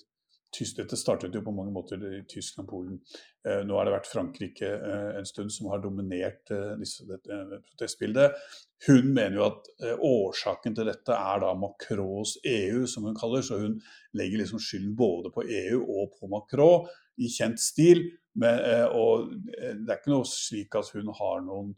dette 0.52 0.98
startet 1.00 1.36
jo 1.36 1.42
på 1.46 1.54
mange 1.56 1.72
måter 1.74 2.02
i 2.12 2.22
Tyskland, 2.30 2.68
Polen. 2.70 3.00
Eh, 3.48 3.62
nå 3.66 3.78
har 3.78 3.88
det 3.88 3.94
vært 3.96 4.10
Frankrike 4.12 4.68
eh, 4.68 5.18
en 5.20 5.28
stund 5.28 5.52
som 5.54 5.70
har 5.72 5.82
dominert 5.84 6.52
eh, 6.52 6.74
disse, 6.80 7.06
dette 7.10 7.62
protestbildet. 7.70 8.36
Hun 8.88 9.12
mener 9.14 9.38
jo 9.38 9.46
at 9.48 9.70
årsaken 10.02 10.76
til 10.78 10.90
dette 10.90 11.16
er 11.16 11.44
da 11.44 11.54
Macrons 11.58 12.36
EU, 12.44 12.84
som 12.90 13.08
hun 13.08 13.18
kaller. 13.18 13.46
Så 13.46 13.62
hun 13.62 13.78
legger 14.18 14.42
liksom 14.42 14.62
skylden 14.62 14.96
både 14.98 15.32
på 15.34 15.46
EU 15.46 15.84
og 15.86 16.18
på 16.18 16.30
Macron 16.32 16.90
i 17.22 17.30
kjent 17.32 17.62
stil. 17.62 18.04
Men, 18.42 18.62
og 18.96 19.34
det 19.52 19.86
er 19.86 19.98
ikke 20.00 20.14
noe 20.14 20.28
slik 20.28 20.78
at 20.80 20.90
hun 20.96 21.12
har 21.18 21.44
noen 21.46 21.76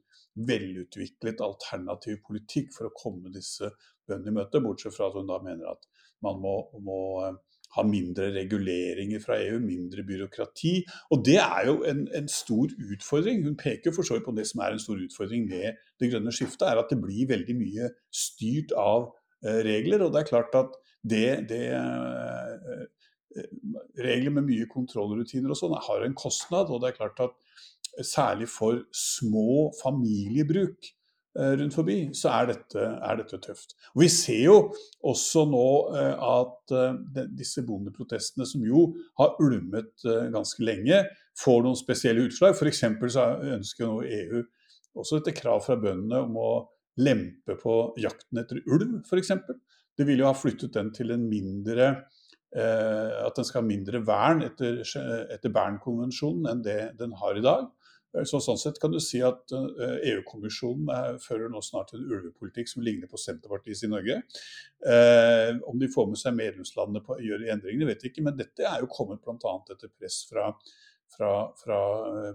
velutviklet 0.48 1.42
alternativ 1.44 2.22
politikk 2.26 2.72
for 2.76 2.88
å 2.88 2.96
komme 2.96 3.34
disse 3.34 3.72
bøndene 4.08 4.32
i 4.32 4.38
møte, 4.40 4.62
bortsett 4.64 4.96
fra 4.96 5.10
at 5.10 5.18
hun 5.18 5.30
da 5.30 5.42
mener 5.44 5.74
at 5.74 5.90
man 6.24 6.40
må, 6.42 6.56
må 6.86 7.02
ha 7.76 7.84
mindre 7.88 8.30
reguleringer 8.36 9.22
fra 9.24 9.40
EU, 9.42 9.60
mindre 9.64 10.06
byråkrati. 10.08 10.74
Og 11.14 11.24
det 11.26 11.40
er 11.42 11.68
jo 11.70 11.76
en, 11.90 12.06
en 12.16 12.30
stor 12.32 12.72
utfordring. 12.94 13.44
Hun 13.48 13.58
peker 13.60 13.96
for 13.96 14.06
så 14.06 14.18
vidt 14.18 14.28
på 14.28 14.36
det 14.38 14.48
som 14.50 14.64
er 14.64 14.76
en 14.76 14.84
stor 14.84 15.02
utfordring 15.02 15.48
med 15.50 15.80
det 16.02 16.12
grønne 16.14 16.34
skiftet, 16.36 16.68
er 16.70 16.82
at 16.82 16.92
det 16.94 17.02
blir 17.02 17.30
veldig 17.34 17.58
mye 17.60 17.92
styrt 18.14 18.76
av 18.78 19.12
eh, 19.46 19.62
regler. 19.66 20.06
Og 20.06 20.14
det 20.14 20.24
er 20.24 20.32
klart 20.32 20.60
at 20.60 20.76
det, 21.04 21.28
det 21.52 21.64
eh, 21.78 22.84
Regler 23.98 24.30
med 24.30 24.46
mye 24.46 24.68
kontrollrutiner 24.70 25.50
og 25.50 25.58
sånn 25.58 25.72
har 25.88 26.04
en 26.06 26.14
kostnad. 26.14 26.70
Og 26.70 26.84
det 26.84 26.92
er 26.92 27.00
klart 27.00 27.22
at 27.24 28.04
særlig 28.06 28.46
for 28.54 28.84
små 28.94 29.72
familiebruk 29.80 30.94
Eh, 30.94 31.03
rundt 31.34 31.74
forbi, 31.74 31.98
så 32.14 32.30
er 32.30 32.52
dette, 32.52 32.80
er 32.80 33.18
dette, 33.18 33.40
tøft. 33.42 33.76
Og 33.96 34.04
Vi 34.04 34.10
ser 34.14 34.42
jo 34.46 34.58
også 35.10 35.46
nå 35.50 35.68
eh, 35.98 36.26
at 36.28 36.74
eh, 36.78 37.24
disse 37.34 37.64
bondeprotestene, 37.66 38.46
som 38.46 38.66
jo 38.68 38.86
har 39.20 39.38
ulmet 39.42 40.06
ganske 40.34 40.66
lenge, 40.66 41.04
får 41.40 41.64
noen 41.66 41.80
spesielle 41.80 42.28
utslag. 42.28 42.54
F.eks. 42.54 42.84
så 43.16 43.28
ønsker 43.56 43.90
nå 43.90 44.04
EU 44.06 44.44
også 45.02 45.20
etter 45.20 45.34
krav 45.34 45.64
fra 45.66 45.78
bøndene 45.82 46.22
om 46.22 46.38
å 46.38 46.52
lempe 47.02 47.56
på 47.58 47.78
jakten 47.98 48.44
etter 48.44 48.62
ulv, 48.70 49.00
f.eks. 49.02 49.34
Det 49.98 50.06
vil 50.06 50.22
jo 50.22 50.30
ha 50.30 50.36
flyttet 50.38 50.76
den 50.78 50.92
til 50.94 51.14
en 51.14 51.26
mindre 51.30 51.94
At 52.54 53.34
den 53.38 53.46
skal 53.46 53.64
ha 53.64 53.66
mindre 53.66 54.04
vern 54.06 54.44
etter, 54.46 54.84
etter 55.34 55.54
Bernkonvensjonen 55.54 56.50
enn 56.52 56.62
det 56.66 56.78
den 57.00 57.16
har 57.18 57.38
i 57.38 57.42
dag. 57.42 57.66
Så 58.14 58.38
sånn 58.46 58.60
sett 58.62 58.78
kan 58.82 58.94
du 58.94 59.00
si 59.02 59.24
at 59.26 59.50
eh, 59.58 59.94
EU-kommisjonen 60.12 60.90
eh, 60.94 61.16
fører 61.22 61.50
nå 61.50 61.64
snart 61.66 61.96
en 61.96 62.04
ulvepolitikk 62.06 62.70
som 62.70 62.84
ligner 62.86 63.10
på 63.10 63.18
Senterpartiets 63.18 63.82
i 63.88 63.90
Norge. 63.90 64.20
Eh, 64.86 65.50
om 65.66 65.80
de 65.82 65.90
får 65.90 66.12
med 66.12 66.22
seg 66.22 66.38
medlemslandene 66.38 67.02
på 67.06 67.16
å 67.16 67.24
gjøre 67.26 67.50
endringene, 67.56 67.88
vet 67.90 68.06
jeg 68.06 68.14
ikke. 68.14 68.26
Men 68.28 68.38
dette 68.38 68.68
er 68.70 68.84
jo 68.84 68.92
kommet 68.94 69.24
bl.a. 69.26 69.56
etter 69.74 69.90
press 69.90 70.20
fra, 70.30 70.52
fra, 71.16 71.32
fra, 71.58 71.80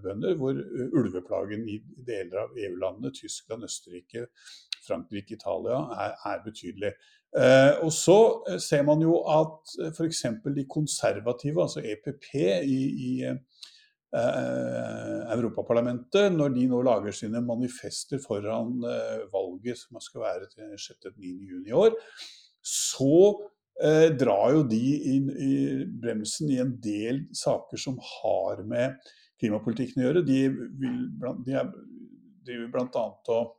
bønder, 0.02 0.34
hvor 0.40 0.58
ulveplagen 0.98 1.62
i 1.70 1.78
deler 2.10 2.42
av 2.48 2.58
EU-landene, 2.58 3.14
Tyskland, 3.14 3.68
Østerrike, 3.70 4.26
Frankrike, 4.82 5.38
Italia, 5.38 5.84
er, 5.94 6.18
er 6.32 6.42
betydelig. 6.42 6.94
Eh, 7.38 7.78
og 7.84 7.94
så 7.94 8.18
ser 8.58 8.82
man 8.88 9.04
jo 9.04 9.20
at 9.30 9.78
f.eks. 9.92 10.26
de 10.58 10.66
konservative, 10.66 11.62
altså 11.62 11.86
EPP 11.86 12.32
i, 12.66 12.82
i 13.12 13.12
Eh, 13.28 13.36
Europaparlamentet, 14.16 16.32
når 16.32 16.54
de 16.54 16.66
nå 16.70 16.80
lager 16.86 17.12
sine 17.12 17.42
manifester 17.44 18.20
foran 18.22 18.78
eh, 18.88 19.26
valget 19.32 19.82
som 19.82 20.00
skal 20.00 20.24
være 20.24 20.48
til 20.54 20.72
6.-9. 20.72 21.34
juni 21.50 21.72
i 21.72 21.76
år, 21.76 21.92
så 22.64 23.36
eh, 23.82 24.08
drar 24.16 24.54
jo 24.56 24.64
de 24.70 24.84
inn 25.12 25.28
i 25.34 25.84
bremsen 26.00 26.50
i 26.54 26.60
en 26.62 26.72
del 26.82 27.26
saker 27.36 27.80
som 27.80 27.98
har 28.00 28.64
med 28.64 28.96
klimapolitikken 29.38 30.02
å 30.02 30.08
gjøre. 30.08 30.26
De 30.26 30.40
vil, 30.54 30.98
de 31.44 31.60
er, 31.60 31.68
driver 32.48 32.72
bl.a. 32.74 33.06
og 33.36 33.42
Eh, 33.42 33.57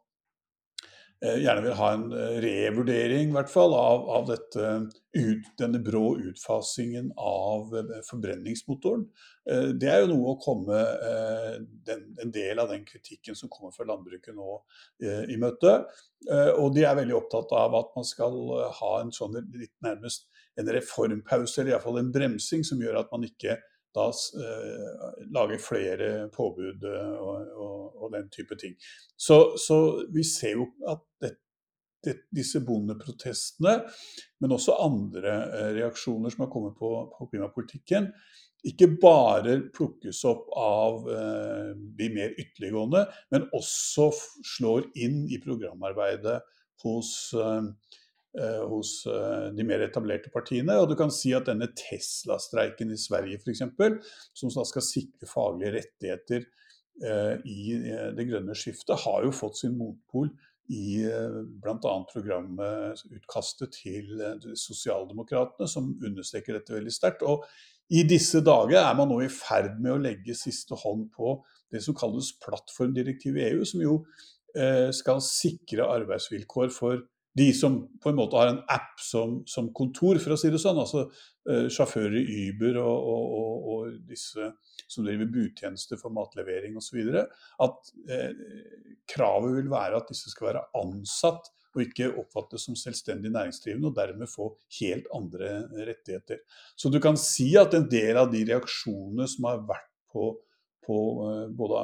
gjerne 1.19 1.63
vil 1.65 1.75
ha 1.75 1.89
en 1.93 2.05
revurdering, 2.09 3.31
revurdering 3.31 3.33
hvert 3.35 3.51
fall, 3.51 3.73
av, 3.75 4.05
av 4.15 4.27
dette, 4.29 4.69
ut, 5.17 5.47
denne 5.59 5.81
brå 5.83 6.13
utfasingen 6.29 7.09
av 7.19 7.73
eh, 7.75 7.95
forbrenningsmotoren. 8.07 9.07
Det 9.81 9.89
er 9.89 10.03
jo 10.03 10.11
noe 10.11 10.35
å 10.35 10.39
komme 10.43 10.79
den, 11.88 12.03
en 12.21 12.31
del 12.31 12.59
av 12.61 12.69
den 12.69 12.83
kritikken 12.85 13.35
som 13.35 13.49
kommer 13.49 13.73
fra 13.73 13.88
landbruket 13.89 14.35
nå 14.38 14.59
i 15.01 15.39
møte. 15.41 15.71
Og 16.61 16.75
de 16.75 16.83
er 16.85 16.99
veldig 16.99 17.15
opptatt 17.17 17.55
av 17.57 17.73
at 17.79 17.89
man 17.97 18.05
skal 18.05 18.38
ha 18.77 18.91
en 18.99 19.09
sånn 19.15 19.39
litt 19.57 19.73
nærmest 19.81 20.27
en 20.59 20.69
reformpause, 20.75 21.63
eller 21.63 21.73
iallfall 21.73 21.97
en 22.03 22.13
bremsing, 22.13 22.61
som 22.67 22.81
gjør 22.83 23.01
at 23.01 23.09
man 23.15 23.25
ikke 23.25 23.57
da 23.96 24.08
eh, 24.10 25.27
lage 25.34 25.60
flere 25.62 26.10
påbud 26.34 26.86
og, 26.89 27.53
og, 27.55 27.77
og, 28.03 28.08
den 28.13 28.29
type 28.34 28.58
ting. 28.60 28.75
Så, 29.17 29.58
så 29.58 29.79
vi 30.13 30.24
ser 30.27 30.60
jo 30.60 30.67
at 30.89 31.01
det, 31.22 31.31
det, 32.05 32.15
disse 32.36 32.62
bondeprotestene, 32.65 33.79
men 34.39 34.55
også 34.55 34.77
andre 34.86 35.34
eh, 35.48 35.72
reaksjoner 35.79 36.34
som 36.34 36.46
har 36.46 36.53
kommet 36.53 36.77
på, 36.79 36.91
på 37.17 37.31
klimapolitikken, 37.31 38.12
ikke 38.67 38.89
bare 39.00 39.55
plukkes 39.72 40.19
opp 40.27 40.50
av 40.60 41.08
eh, 41.13 41.72
de 42.00 42.12
mer 42.13 42.36
ytterliggående, 42.36 43.05
men 43.31 43.48
også 43.55 44.10
slår 44.58 44.89
inn 45.00 45.24
i 45.31 45.39
programarbeidet 45.43 46.41
hos 46.84 47.13
eh, 47.39 47.63
Eh, 47.63 47.99
hos 48.38 49.07
eh, 49.09 49.48
de 49.55 49.65
mer 49.65 49.81
etablerte 49.86 50.31
partiene. 50.33 50.77
Og 50.81 50.91
du 50.91 50.95
kan 51.00 51.12
si 51.13 51.31
at 51.36 51.50
denne 51.50 51.69
Tesla-streiken 51.77 52.93
i 52.93 53.00
Sverige 53.00 53.39
f.eks., 53.41 53.63
som 54.38 54.53
skal 54.53 54.86
sikre 54.86 55.29
faglige 55.29 55.74
rettigheter 55.79 56.45
eh, 56.45 57.33
i 57.50 57.79
det 58.15 58.27
grønne 58.29 58.57
skiftet, 58.57 59.00
har 59.05 59.25
jo 59.25 59.33
fått 59.36 59.63
sin 59.63 59.75
motpol 59.79 60.29
i 60.69 61.01
bl.a. 61.01 61.93
programutkastet 62.12 63.71
til 63.79 64.19
Sosialdemokratene, 64.53 65.65
som 65.65 65.88
understreker 65.98 66.59
dette 66.59 66.75
veldig 66.75 66.93
sterkt. 66.93 67.25
Og 67.25 67.48
i 67.89 68.03
disse 68.05 68.43
dager 68.45 68.77
er 68.83 68.93
man 68.93 69.09
nå 69.09 69.17
i 69.25 69.31
ferd 69.33 69.79
med 69.81 69.95
å 69.95 70.03
legge 70.03 70.38
siste 70.38 70.77
hånd 70.77 71.07
på 71.15 71.39
det 71.74 71.81
som 71.81 71.98
kalles 71.98 72.36
plattformdirektivet 72.45 73.41
i 73.41 73.48
EU, 73.48 73.65
som 73.65 73.81
jo 73.81 73.95
skal 74.93 75.24
sikre 75.25 75.89
arbeidsvilkår 75.89 76.69
for 76.74 77.01
de 77.39 77.50
som 77.55 77.75
på 78.03 78.12
en 78.12 78.17
måte 78.19 78.38
har 78.39 78.51
en 78.51 78.62
app 78.72 79.00
som, 79.01 79.39
som 79.48 79.69
kontor, 79.75 80.19
for 80.22 80.36
å 80.36 80.39
si 80.39 80.51
det 80.51 80.60
sånn. 80.62 80.79
Altså 80.81 81.05
uh, 81.08 81.67
sjåfører 81.72 82.17
i 82.19 82.50
Uber 82.50 82.81
og, 82.81 83.05
og, 83.13 83.38
og, 83.39 83.69
og, 83.74 83.93
disse 84.10 84.51
som 84.89 85.05
driver 85.05 85.29
budtjenester 85.31 86.00
for 86.01 86.13
matlevering 86.15 86.75
osv. 86.79 87.00
At 87.63 87.93
uh, 88.12 88.43
kravet 89.10 89.55
vil 89.60 89.72
være 89.72 90.01
at 90.01 90.12
disse 90.12 90.34
skal 90.34 90.51
være 90.51 90.67
ansatt 90.81 91.51
og 91.75 91.84
ikke 91.84 92.10
oppfattes 92.17 92.63
som 92.65 92.77
selvstendig 92.77 93.29
næringsdrivende, 93.29 93.91
og 93.91 93.98
dermed 93.98 94.29
få 94.31 94.48
helt 94.79 95.05
andre 95.13 95.51
rettigheter. 95.86 96.41
Så 96.74 96.89
du 96.89 96.98
kan 97.03 97.17
si 97.22 97.51
at 97.62 97.75
en 97.77 97.86
del 97.91 98.17
av 98.17 98.31
de 98.34 98.41
reaksjonene 98.50 99.27
som 99.29 99.46
har 99.51 99.62
vært 99.69 99.91
på, 100.10 100.31
på 100.86 101.00
uh, 101.22 101.46
både 101.53 101.84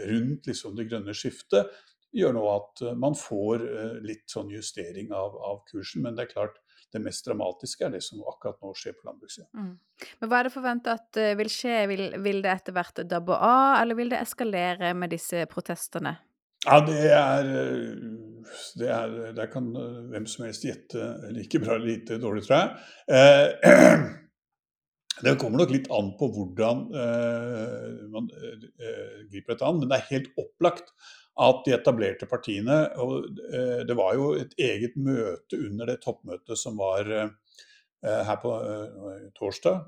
rundt 0.00 0.46
liksom 0.48 0.76
det 0.78 0.88
grønne 0.90 1.14
skiftet, 1.16 1.68
gjør 2.16 2.34
nå 2.36 2.46
at 2.52 2.82
eh, 2.86 2.96
man 2.98 3.16
får 3.18 3.64
eh, 3.66 3.94
litt 4.06 4.26
sånn 4.30 4.50
justering 4.52 5.12
av, 5.16 5.36
av, 5.36 5.62
kursen. 5.70 6.04
Men 6.04 6.16
det 6.18 6.26
er 6.26 6.32
klart, 6.34 6.58
det 6.90 7.02
mest 7.04 7.26
dramatiske 7.26 7.86
er 7.86 7.94
det 7.94 8.02
som 8.04 8.22
akkurat 8.28 8.58
nå 8.64 8.72
skjer 8.78 8.96
på 8.98 9.06
landbrukssida. 9.08 9.46
Mm. 9.54 9.74
Men 10.22 10.30
hva 10.30 10.40
er 10.40 10.48
det 10.48 10.54
forventa 10.54 10.96
at 10.98 11.20
eh, 11.20 11.36
vil 11.38 11.52
skje? 11.52 11.76
Vil, 11.90 12.06
vil 12.24 12.42
det 12.44 12.54
etter 12.54 12.76
hvert 12.76 13.04
dabbe 13.10 13.36
av, 13.36 13.80
eller 13.82 13.98
vil 13.98 14.12
det 14.12 14.22
eskalere 14.24 14.94
med 14.98 15.14
disse 15.14 15.44
protestene? 15.50 16.16
Ja, 16.66 16.76
det 16.84 17.06
er, 17.08 17.46
det 18.76 18.88
er 18.92 19.12
Der 19.32 19.46
kan 19.48 19.70
hvem 20.12 20.26
som 20.28 20.44
helst 20.44 20.66
gjette 20.66 21.06
like 21.32 21.60
bra 21.62 21.78
eller 21.78 21.88
lite 21.88 22.18
dårlig, 22.20 22.44
tror 22.44 22.58
jeg. 22.58 22.74
Eh, 23.16 24.10
det 25.24 25.38
kommer 25.40 25.62
nok 25.62 25.72
litt 25.72 25.88
an 25.94 26.12
på 26.20 26.28
hvordan 26.34 26.84
eh, 26.92 27.88
man 28.12 28.28
eh, 28.36 29.24
griper 29.30 29.54
dette 29.54 29.68
an, 29.68 29.80
men 29.80 29.88
det 29.88 30.00
er 30.00 30.12
helt 30.12 30.30
opplagt 30.40 30.92
at 31.40 31.62
de 31.64 31.74
etablerte 31.76 32.26
partiene 32.28 32.82
og 33.00 33.28
eh, 33.54 33.82
Det 33.88 33.96
var 33.96 34.16
jo 34.18 34.32
et 34.38 34.54
eget 34.58 34.96
møte 34.96 35.58
under 35.58 35.88
det 35.88 36.00
toppmøtet 36.04 36.58
som 36.58 36.78
var 36.80 37.06
eh, 37.06 37.30
her 38.02 38.40
på 38.42 38.54
eh, 38.64 39.28
torsdag. 39.36 39.86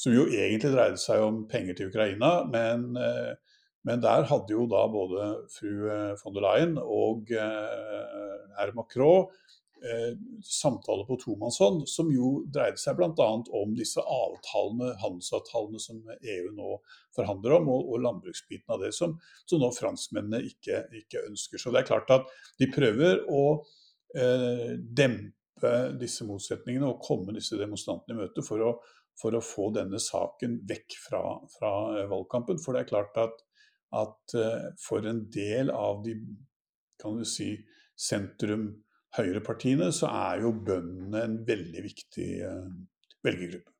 Som 0.00 0.14
jo 0.16 0.26
egentlig 0.32 0.72
dreide 0.72 1.00
seg 1.00 1.22
om 1.22 1.42
penger 1.48 1.76
til 1.76 1.90
Ukraina. 1.90 2.46
Men, 2.48 2.94
men 3.84 4.00
der 4.00 4.24
hadde 4.30 4.54
jo 4.54 4.64
da 4.70 4.86
både 4.88 5.26
fru 5.52 5.90
von 6.22 6.36
der 6.38 6.46
Leyen 6.46 6.78
og 6.80 7.28
herr 7.36 8.72
Macron 8.72 9.28
eh, 9.84 10.12
samtale 10.44 11.04
på 11.08 11.16
tomannshånd, 11.20 11.88
som 11.88 12.10
jo 12.12 12.30
dreide 12.52 12.80
seg 12.80 12.98
bl.a. 12.98 13.28
om 13.60 13.74
disse 13.76 14.02
avtalene, 14.02 14.92
handelsavtalene 15.02 15.80
som 15.82 16.00
EU 16.20 16.52
nå 16.56 16.76
forhandler 17.16 17.56
om, 17.58 17.70
og, 17.72 17.90
og 17.92 18.04
landbruksbiten 18.04 18.74
av 18.74 18.84
det, 18.84 18.92
som, 18.96 19.16
som 19.48 19.62
nå 19.62 19.70
franskmennene 19.76 20.42
ikke, 20.48 20.84
ikke, 21.02 21.24
ønsker. 21.30 21.62
Så 21.62 21.72
det 21.74 21.82
er 21.82 21.90
klart 21.90 22.12
at 22.14 22.30
de 22.60 22.70
prøver 22.72 23.24
å 23.30 23.44
eh, 24.16 24.76
dempe 24.78 25.74
disse 26.00 26.24
motsetningene 26.28 26.88
og 26.88 27.02
komme 27.04 27.36
disse 27.36 27.58
demonstrantene 27.60 28.16
i 28.16 28.22
møte 28.22 28.44
for 28.46 28.64
å, 28.64 28.74
for 29.20 29.36
å 29.36 29.44
få 29.44 29.70
denne 29.76 30.00
saken 30.00 30.60
vekk 30.68 31.00
fra, 31.08 31.24
fra 31.58 31.72
valgkampen. 32.10 32.60
For 32.62 32.76
det 32.76 32.84
er 32.84 32.92
klart 32.92 33.18
at, 33.20 33.42
at 33.96 34.38
eh, 34.38 34.70
for 34.80 35.08
en 35.08 35.26
del 35.32 35.72
av 35.74 36.04
de 36.06 36.16
kan 37.00 37.16
du 37.16 37.24
si, 37.24 37.54
sentrum 37.96 38.70
høyrepartiene, 39.18 39.90
så 39.94 40.10
er 40.12 40.44
jo 40.44 40.54
bøndene 40.66 41.24
en 41.26 41.36
veldig 41.46 41.84
viktig 41.84 42.28
uh, 42.46 42.66
velgergruppe. 43.26 43.72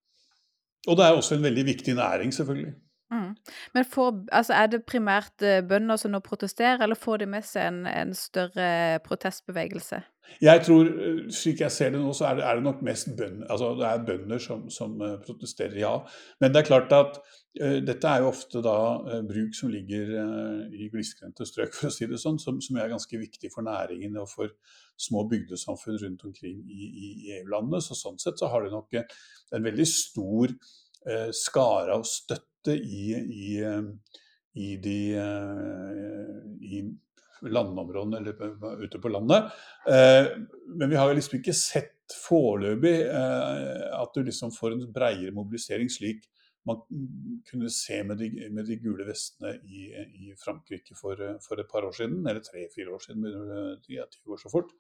Og 0.89 0.97
det 0.97 1.05
er 1.07 1.17
også 1.17 1.37
en 1.37 1.45
veldig 1.45 1.67
viktig 1.69 1.95
næring, 1.95 2.33
selvfølgelig. 2.35 2.73
Mm. 3.11 3.35
Men 3.75 3.85
for, 3.91 4.23
altså 4.33 4.55
er 4.55 4.71
det 4.71 4.85
primært 4.87 5.43
eh, 5.43 5.65
bønder 5.67 5.99
som 5.99 6.13
nå 6.15 6.21
protesterer, 6.23 6.79
eller 6.85 6.99
får 6.99 7.25
de 7.25 7.27
med 7.33 7.47
seg 7.47 7.67
en, 7.67 7.83
en 7.91 8.15
større 8.15 9.01
protestbevegelse? 9.07 9.99
Jeg 10.39 10.63
tror, 10.63 10.87
eh, 10.87 11.25
slik 11.35 11.65
jeg 11.65 11.75
ser 11.75 11.91
det 11.91 12.01
nå, 12.05 12.13
så 12.15 12.29
er 12.29 12.39
det, 12.39 12.45
er 12.47 12.59
det 12.61 12.65
nok 12.69 12.85
mest 12.87 13.11
bønder, 13.19 13.49
altså 13.51 13.73
det 13.81 13.87
er 13.89 14.05
bønder 14.07 14.43
som, 14.43 14.69
som 14.71 14.95
protesterer, 15.25 15.75
ja. 15.83 15.97
Men 16.41 16.55
det 16.55 16.61
er 16.61 16.69
klart 16.69 16.95
at 16.95 17.19
uh, 17.19 17.79
dette 17.83 18.13
er 18.13 18.23
jo 18.23 18.29
ofte 18.31 18.63
da 18.63 18.77
uh, 19.09 19.17
bruk 19.27 19.59
som 19.59 19.73
ligger 19.75 20.13
uh, 20.15 20.61
i 20.71 20.87
glisgrendte 20.93 21.49
strøk, 21.49 21.75
for 21.75 21.91
å 21.91 21.95
si 21.95 22.07
det 22.07 22.21
sånn, 22.23 22.39
som, 22.39 22.61
som, 22.63 22.79
er 22.79 22.93
ganske 22.93 23.19
viktig 23.19 23.51
for 23.51 23.67
næringen 23.67 24.21
og 24.23 24.31
for 24.31 24.55
små 25.01 25.25
bygdesamfunn 25.33 25.99
rundt 26.05 26.23
omkring 26.31 26.63
i, 26.63 26.87
i, 26.87 27.11
i 27.11 27.35
EU-landene. 27.41 27.83
Så 27.83 27.99
sånn 27.99 28.23
sett 28.23 28.39
så 28.39 28.53
har 28.53 28.63
det 28.63 28.71
nok 28.77 29.01
en 29.01 29.67
veldig 29.67 29.89
stor 29.89 30.55
skare 31.33 31.95
av 31.97 32.03
støtte 32.05 32.50
i, 32.69 33.15
i, 33.17 33.53
i 34.61 34.77
de 34.85 34.97
i 36.61 36.83
landområdene 37.49 38.21
eller 38.21 38.83
ute 38.83 39.01
på 39.01 39.09
landet. 39.09 39.49
Men 39.87 40.91
vi 40.91 40.99
har 40.99 41.15
liksom 41.15 41.39
ikke 41.39 41.57
sett 41.57 42.13
foreløpig 42.27 42.95
at 43.09 44.13
du 44.13 44.27
liksom 44.27 44.53
får 44.53 44.75
en 44.75 44.85
bredere 44.93 45.33
mobilisering 45.33 45.89
slik 45.89 46.27
man 46.69 46.81
kunne 47.51 47.71
se 47.73 48.03
med 48.05 48.19
de, 48.21 48.29
med 48.53 48.67
de 48.69 48.77
gule 48.81 49.07
vestene 49.09 49.55
i, 49.65 49.87
i 50.27 50.35
Frankrike 50.39 50.97
for, 50.99 51.17
for, 51.45 51.61
et 51.61 51.71
par 51.71 51.87
år 51.89 51.95
siden, 51.97 52.21
eller 52.27 52.45
tre-fire 52.45 52.93
år 52.93 53.05
siden. 53.05 53.25
De 53.87 54.01
går 54.29 54.43
så 54.43 54.53
fort. 54.53 54.75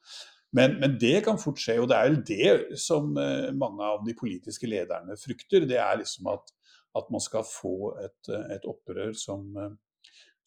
Men, 0.52 0.76
men, 0.82 0.96
det 1.00 1.20
kan 1.24 1.38
fort 1.40 1.60
skje, 1.62 1.78
og 1.80 1.88
det 1.90 1.96
er 1.96 2.08
vel 2.08 2.22
det 2.26 2.78
som 2.82 3.12
eh, 3.20 3.50
mange 3.54 3.86
av 3.86 4.02
de 4.06 4.16
politiske 4.18 4.68
lederne 4.68 5.14
frykter. 5.20 5.66
Det 5.70 5.78
er 5.78 6.00
liksom 6.00 6.26
at, 6.32 6.50
at 6.98 7.10
man 7.12 7.22
skal 7.22 7.46
få 7.46 7.94
et, 8.02 8.30
et 8.54 8.66
opprør 8.68 9.12
som, 9.16 9.52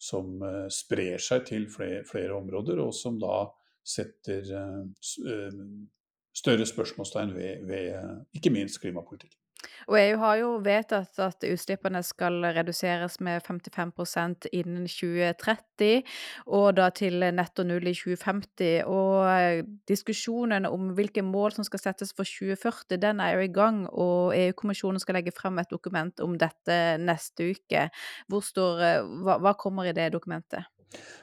som, 0.00 0.42
eh, 0.42 0.66
sprer 0.72 1.22
seg 1.22 1.46
til 1.48 1.68
flere, 1.72 2.04
flere, 2.08 2.34
områder, 2.36 2.80
og 2.84 2.94
som 2.96 3.18
da 3.20 3.46
setter 3.84 4.50
eh, 4.58 5.62
større 6.34 6.66
spørsmålstegn 6.66 7.34
ved, 7.36 7.64
ved 7.68 8.36
ikke 8.36 8.52
minst 8.52 8.80
klimapolitikken. 8.82 9.38
Og 9.88 9.98
EU 10.00 10.18
har 10.22 10.38
jo 10.40 10.50
vedtatt 10.64 11.18
at 11.22 11.46
utslippene 11.48 12.02
skal 12.06 12.40
reduseres 12.56 13.18
med 13.24 13.42
55% 13.46 14.48
innen 14.52 14.88
2030, 14.90 16.04
og 16.46 16.68
da 16.78 16.90
til 16.94 17.24
netto 17.34 17.64
null 17.66 17.88
i 17.90 17.94
2050. 17.96 18.84
Og 18.90 19.30
eh, 19.30 19.62
diskusjonen 19.88 20.68
om 20.68 20.92
hvilke 20.96 21.24
mål 21.26 21.56
som 21.58 21.66
skal 21.66 21.82
settes 21.82 22.14
for 22.16 22.28
2040, 22.28 23.00
den 23.02 23.22
er 23.24 23.38
jo 23.38 23.48
i 23.48 23.52
gang, 23.54 23.84
og 23.90 24.36
EU-kommisjonen 24.36 25.02
skal 25.02 25.18
legge 25.20 25.34
frem 25.36 25.58
et 25.62 25.72
dokument 25.72 26.24
om 26.24 26.38
dette 26.40 26.78
neste 27.02 27.52
uke. 27.54 27.88
Står, 28.44 28.80
eh, 28.84 29.10
hva, 29.24 29.40
hva 29.40 29.56
kommer 29.58 29.88
i 29.88 29.96
det 29.96 30.12
dokumentet? 30.14 30.70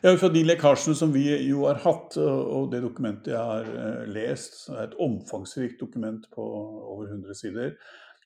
Ja, 0.04 0.12
fra 0.20 0.28
De 0.28 0.42
lekkasjene 0.44 0.98
som 0.98 1.14
vi 1.14 1.30
jo 1.48 1.62
har 1.64 1.78
hatt, 1.80 2.18
og 2.20 2.74
det 2.74 2.82
dokumentet 2.84 3.32
jeg 3.32 3.40
har 3.40 3.70
lest, 4.12 4.32
lest, 4.32 4.70
er 4.70 4.88
et 4.88 4.98
omfangsrikt 5.02 5.80
dokument 5.82 6.28
på 6.34 6.46
over 6.46 7.10
100 7.10 7.38
sider, 7.38 7.76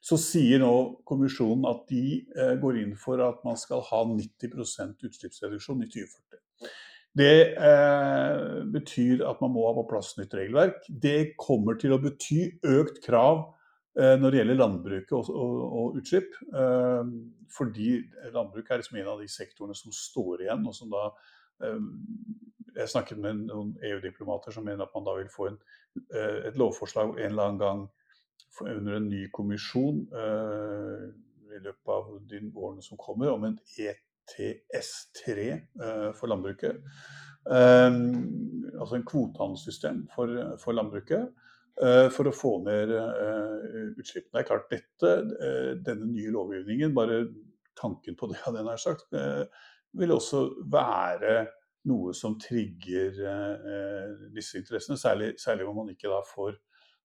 så 0.05 0.17
sier 0.21 0.61
nå 0.61 0.71
kommisjonen 1.07 1.65
at 1.69 1.85
de 1.89 2.21
eh, 2.37 2.53
går 2.61 2.81
inn 2.83 2.93
for 2.99 3.21
at 3.25 3.39
man 3.45 3.57
skal 3.57 3.81
ha 3.87 4.03
90% 4.05 5.07
utslippsreduksjon 5.07 5.81
i 5.81 5.89
2040. 5.89 6.41
Det 7.15 7.37
eh, 7.55 8.43
betyr 8.75 9.23
at 9.25 9.41
man 9.41 9.53
må 9.55 9.63
ha 9.69 9.73
på 9.77 9.85
plass 9.89 10.13
nytt 10.19 10.35
regelverk. 10.35 10.83
Det 10.89 11.33
kommer 11.41 11.79
til 11.81 11.95
å 11.95 12.01
bety 12.03 12.41
økt 12.75 12.99
krav 13.05 13.41
eh, 13.97 14.13
når 14.19 14.29
det 14.29 14.41
gjelder 14.41 14.59
landbruket 14.59 15.15
og, 15.17 15.31
og, 15.31 15.65
og 15.79 15.99
utslipp. 16.01 16.37
Eh, 16.53 17.11
fordi 17.55 17.97
landbruket 18.35 18.75
er 18.75 18.83
liksom 18.83 19.01
en 19.01 19.11
av 19.15 19.25
de 19.25 19.31
sektorene 19.31 19.77
som 19.79 19.95
står 19.95 20.45
igjen, 20.45 20.69
og 20.69 20.77
som 20.77 20.93
da 20.93 21.07
eh, 21.63 21.81
Jeg 22.75 22.91
snakket 22.91 23.19
med 23.23 23.45
noen 23.47 23.69
EU-diplomater 23.87 24.51
som 24.51 24.65
mener 24.67 24.83
at 24.83 24.93
man 24.93 25.05
da 25.07 25.17
vil 25.17 25.31
få 25.31 25.49
en, 25.53 25.61
eh, 26.11 26.49
et 26.51 26.57
lovforslag 26.59 27.15
en 27.15 27.31
eller 27.31 27.47
annen 27.49 27.61
gang 27.63 27.85
under 28.61 28.93
en 28.93 29.09
ny 29.09 29.27
kommisjon 29.33 30.05
uh, 30.13 31.05
i 31.55 31.61
løpet 31.61 31.91
av 31.91 32.11
de 32.29 32.41
årene 32.51 32.83
som 32.83 32.99
kommer, 32.99 33.31
om 33.31 33.45
en 33.47 33.57
ETS3 33.79 35.35
uh, 35.37 35.55
eh, 35.85 36.09
for 36.17 36.31
landbruket. 36.31 36.81
Um, 37.45 38.65
altså 38.79 38.97
en 38.97 39.05
kvotehandelssystem 39.07 40.05
for, 40.15 40.31
for 40.61 40.77
landbruket. 40.77 41.31
Uh, 41.75 42.07
for 42.11 42.27
å 42.27 42.35
få 42.35 42.53
ned 42.63 42.93
utslippene. 43.99 44.31
Det 44.31 44.41
er 44.41 44.47
klart 44.47 44.69
dette, 44.71 45.15
Denne 45.83 46.07
nye 46.07 46.31
lovgivningen, 46.31 46.95
bare 46.95 47.25
tanken 47.75 48.15
på 48.15 48.31
det, 48.31 48.39
hadde 48.45 48.61
jeg 48.61 48.69
nær 48.69 48.79
sagt, 48.79 49.17
vil 49.95 50.13
også 50.15 50.45
være 50.71 51.41
noe 51.91 52.13
som 52.15 52.37
trigger 52.39 53.19
disse 54.33 54.61
interessene. 54.61 54.95
Særlig, 54.97 55.33
særlig 55.39 55.67
om 55.67 55.83
man 55.83 55.91
ikke 55.91 56.07
da 56.11 56.21
får 56.31 56.55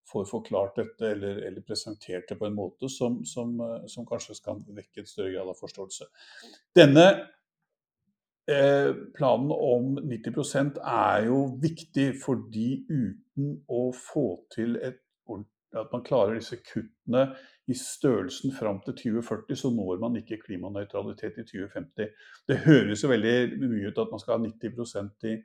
får 0.08 0.24
forklart 0.30 0.78
dette 0.80 1.10
eller, 1.14 1.42
eller, 1.48 1.64
presentert 1.66 2.28
det 2.28 2.38
på 2.38 2.46
en 2.46 2.56
måte 2.56 2.88
som, 2.88 3.20
som, 3.24 3.52
eh, 3.60 3.84
som 3.90 4.06
kanskje 4.08 4.38
skal 4.38 4.62
vekke 4.76 5.04
et 5.04 5.10
større 5.10 5.34
grad 5.34 5.52
av 5.52 5.60
forståelse. 5.60 6.08
Denne 6.76 7.06
eh, 8.50 8.90
planen 9.16 9.52
om 9.54 9.94
90% 10.02 10.80
er 10.82 11.28
jo 11.28 11.44
viktig 11.62 12.10
fordi 12.22 12.68
uten 12.90 13.54
å 13.68 13.84
få 13.96 14.26
til 14.54 14.76
et, 14.82 15.02
at 15.70 15.92
man 15.92 16.02
klarer 16.02 16.34
disse 16.34 16.58
kuttene 16.66 17.28
i 17.70 17.76
størrelsen 17.78 18.50
fram 18.56 18.80
til 18.82 18.96
2040, 18.98 19.56
så 19.56 19.70
når 19.70 20.00
man 20.02 20.16
ikke 20.18 20.40
klimanøytralitet 20.42 21.38
i 21.38 21.44
2050. 21.46 22.08
Det 22.48 22.56
høres 22.64 23.04
jo 23.04 23.12
veldig 23.12 23.36
mye 23.62 23.92
ut 23.92 24.00
at 24.02 24.10
man 24.10 24.22
skal 24.22 24.34
ha 24.34 24.40
90% 24.42 25.28
i, 25.30 25.36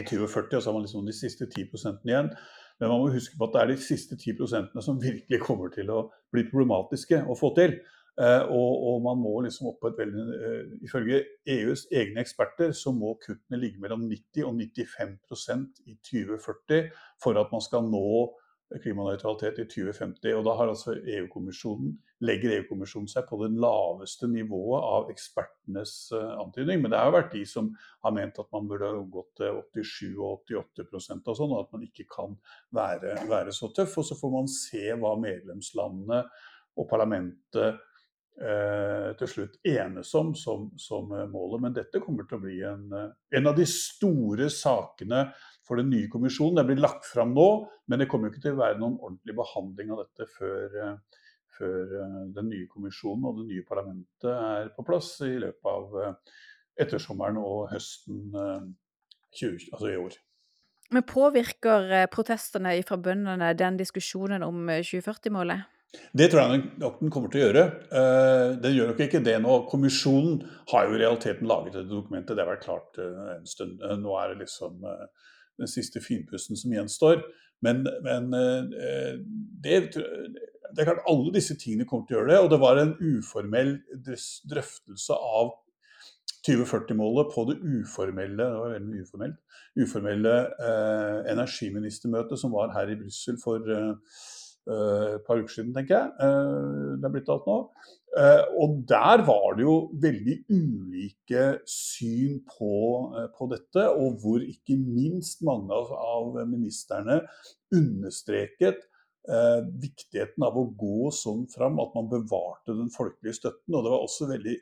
i 0.00 0.02
2040, 0.02 0.56
og 0.56 0.62
så 0.62 0.70
har 0.70 0.74
man 0.74 0.82
liksom 0.86 1.06
de 1.06 1.14
siste 1.14 1.46
10% 1.46 2.10
igjen. 2.10 2.32
Men 2.82 2.90
man 2.90 3.04
må 3.04 3.12
huske 3.14 3.38
på 3.38 3.46
at 3.46 3.54
det 3.54 3.60
er 3.62 3.68
de 3.70 3.78
siste 3.78 4.16
10% 4.18 4.72
som 4.82 4.96
virkelig 4.98 5.38
kommer 5.44 5.70
til 5.70 5.90
å 5.94 6.08
bli 6.34 6.42
problematiske 6.48 7.20
å 7.30 7.36
få 7.38 7.52
til. 7.54 7.76
Uh, 8.18 8.42
og, 8.50 8.72
og, 8.88 8.96
man 9.06 9.20
må 9.22 9.30
liksom 9.40 9.70
opp 9.70 9.78
på 9.80 9.88
et 9.88 10.00
veldig 10.02 10.22
uh, 10.36 10.72
Ifølge 10.84 11.22
EUs 11.48 11.86
egne 11.96 12.20
eksperter 12.20 12.74
så 12.76 12.90
må 12.92 13.14
kuttene 13.22 13.56
ligge 13.56 13.80
mellom 13.80 14.02
90 14.04 14.44
og 14.50 14.58
95% 14.58 15.86
i 15.88 15.94
2040 16.10 16.90
for 17.22 17.40
at 17.40 17.54
man 17.54 17.64
skal 17.64 17.86
nå 17.88 18.02
klimanøytralitet 18.80 19.58
i 19.62 19.66
2050. 19.68 20.34
og 20.36 20.44
Da 20.46 20.54
har 20.56 20.70
altså 20.70 20.94
EU-kommisjonen, 20.96 21.92
legger 22.24 22.56
EU-kommisjonen 22.56 23.10
seg 23.10 23.26
på 23.28 23.38
det 23.42 23.50
laveste 23.60 24.28
nivået 24.30 24.86
av 24.86 25.12
ekspertenes 25.12 25.94
uh, 26.16 26.38
antydning. 26.42 26.82
Men 26.82 26.94
det 26.94 27.02
har 27.02 27.14
vært 27.14 27.34
de 27.34 27.44
som 27.48 27.72
har 28.04 28.16
ment 28.16 28.40
at 28.40 28.50
man 28.54 28.68
burde 28.70 28.88
ha 28.88 28.98
omgått 28.98 29.42
til 29.42 29.60
87 29.84 30.18
og 30.18 30.52
88% 30.56 31.30
og 31.32 31.38
sånn, 31.38 31.54
og 31.54 31.62
at 31.64 31.72
man 31.76 31.86
ikke 31.86 32.08
kan 32.12 32.36
være, 32.74 33.16
være, 33.30 33.54
så 33.56 33.72
tøff. 33.76 33.98
Og 34.00 34.08
så 34.08 34.18
får 34.18 34.36
man 34.36 34.50
se 34.50 34.84
hva 34.96 35.14
medlemslandene 35.20 36.22
og 36.72 36.88
parlamentet 36.88 37.80
uh, 38.40 39.08
til 39.20 39.28
slutt 39.28 39.58
enes 39.68 40.14
om 40.18 40.32
som, 40.38 40.70
som, 40.80 41.12
målet. 41.32 41.66
Men 41.66 41.80
dette 41.82 42.00
kommer 42.04 42.28
til 42.28 42.40
å 42.40 42.44
bli 42.46 42.60
en, 42.68 42.86
en 43.36 43.50
av 43.50 43.58
de 43.58 43.68
store 43.68 44.48
sakene 44.52 45.26
for 45.66 45.78
den 45.78 45.90
nye 45.92 46.10
kommisjonen. 46.10 46.58
Den 46.60 46.70
blir 46.70 46.82
lagt 46.82 47.06
fram 47.06 47.34
nå, 47.36 47.48
men 47.90 48.02
det 48.02 48.08
kommer 48.10 48.30
ikke 48.30 48.42
til 48.44 48.56
å 48.56 48.62
være 48.62 48.80
noen 48.80 48.98
ordentlig 48.98 49.36
behandling 49.38 49.92
av 49.94 50.02
dette 50.04 50.28
før, 50.34 50.78
eh, 50.86 51.22
før 51.58 51.96
eh, 52.00 52.18
den 52.38 52.50
nye 52.50 52.70
kommisjonen 52.70 53.28
og 53.28 53.40
det 53.40 53.48
nye 53.52 53.66
parlamentet 53.68 54.30
er 54.32 54.72
på 54.76 54.86
plass 54.88 55.14
i 55.26 55.36
løpet 55.42 55.70
av 55.72 55.98
eh, 56.02 56.38
ettersommeren 56.82 57.38
og 57.40 57.66
høsten 57.70 58.32
20, 59.36 59.68
altså 59.74 59.90
i 59.90 59.98
år. 60.00 60.16
Men 60.92 61.04
påvirker 61.08 61.92
protestene 62.12 62.72
fra 62.84 62.98
bøndene 63.00 63.52
den 63.56 63.78
diskusjonen 63.80 64.42
om 64.44 64.66
2040-målet? 64.68 65.68
Det 66.16 66.30
tror 66.32 66.40
jeg 66.40 66.62
nok 66.80 66.98
den 67.00 67.12
kommer 67.12 67.32
til 67.32 67.42
å 67.42 67.46
gjøre. 67.46 67.64
Den 68.64 68.74
gjør 68.76 68.90
nok 68.92 69.02
ikke 69.04 69.20
det 69.24 69.34
nå. 69.44 69.56
Kommisjonen 69.68 70.38
har 70.72 70.88
jo 70.88 70.96
i 70.96 71.00
realiteten 71.02 71.48
laget 71.48 71.76
dette 71.76 71.92
dokumentet. 71.92 72.32
Det 72.36 72.44
har 72.44 72.50
vært 72.54 72.64
klart 72.64 73.00
en 73.04 73.48
stund. 73.48 73.84
Nå 74.00 74.16
er 74.20 74.32
det 74.32 74.46
liksom 74.46 74.84
den 75.60 75.70
siste 75.70 76.02
finpussen 76.04 76.58
som 76.58 76.72
gjenstår. 76.74 77.22
Men, 77.62 77.84
men 78.02 78.32
eh, 78.34 79.18
det, 79.62 79.80
det, 79.94 80.78
er 80.78 80.88
klart 80.88 81.04
alle 81.10 81.34
disse 81.34 81.56
tingene 81.58 81.86
kommer 81.88 82.08
til 82.08 82.18
å 82.18 82.20
gjøre 82.20 82.32
det. 82.32 82.40
Og 82.44 82.52
det 82.52 82.60
var 82.62 82.80
en 82.80 82.94
uformell 83.00 83.76
drøftelse 84.50 85.18
av 85.18 85.52
2040-målet 86.42 87.30
på 87.34 87.44
det 87.50 87.56
uformelle, 87.62 88.42
det 88.42 88.58
var 88.58 88.72
veldig 88.74 89.02
uformelt, 89.04 89.36
uformelle 89.78 90.32
eh, 90.66 91.18
energiministermøtet 91.30 92.40
som 92.40 92.54
var 92.54 92.72
her 92.74 92.90
i 92.90 92.96
Brussel 92.98 93.38
for 93.42 93.68
eh, 93.70 93.92
et 94.70 95.24
par 95.26 95.40
uker 95.40 95.50
siden, 95.50 95.72
tenker 95.74 95.96
jeg. 95.96 96.12
Eh, 96.22 96.92
det 97.00 97.08
er 97.08 97.14
blitt 97.14 97.30
alt 97.32 97.48
nå. 97.50 97.56
Eh, 98.18 98.42
og 98.62 98.76
der 98.88 99.24
var 99.26 99.56
det 99.58 99.64
jo 99.64 99.76
veldig 100.02 100.36
ulike 100.52 101.46
syn 101.66 102.38
på, 102.46 102.74
på 103.34 103.48
dette, 103.50 103.88
og 103.90 104.20
hvor 104.22 104.44
ikke 104.44 104.76
minst 104.78 105.42
mange 105.46 105.74
av 105.74 106.38
ministerne 106.46 107.22
understreket 107.74 108.84
eh, 109.28 109.64
viktigheten 109.82 110.46
av 110.46 110.60
å 110.60 110.68
gå 110.78 111.10
sånn 111.16 111.48
fram 111.50 111.80
at 111.82 111.96
man 111.98 112.12
bevarte 112.12 112.76
den 112.76 112.92
folkelige 112.94 113.40
støtten. 113.40 113.74
Og 113.74 113.82
det 113.82 113.94
var 113.96 114.06
også 114.06 114.30
veldig 114.30 114.56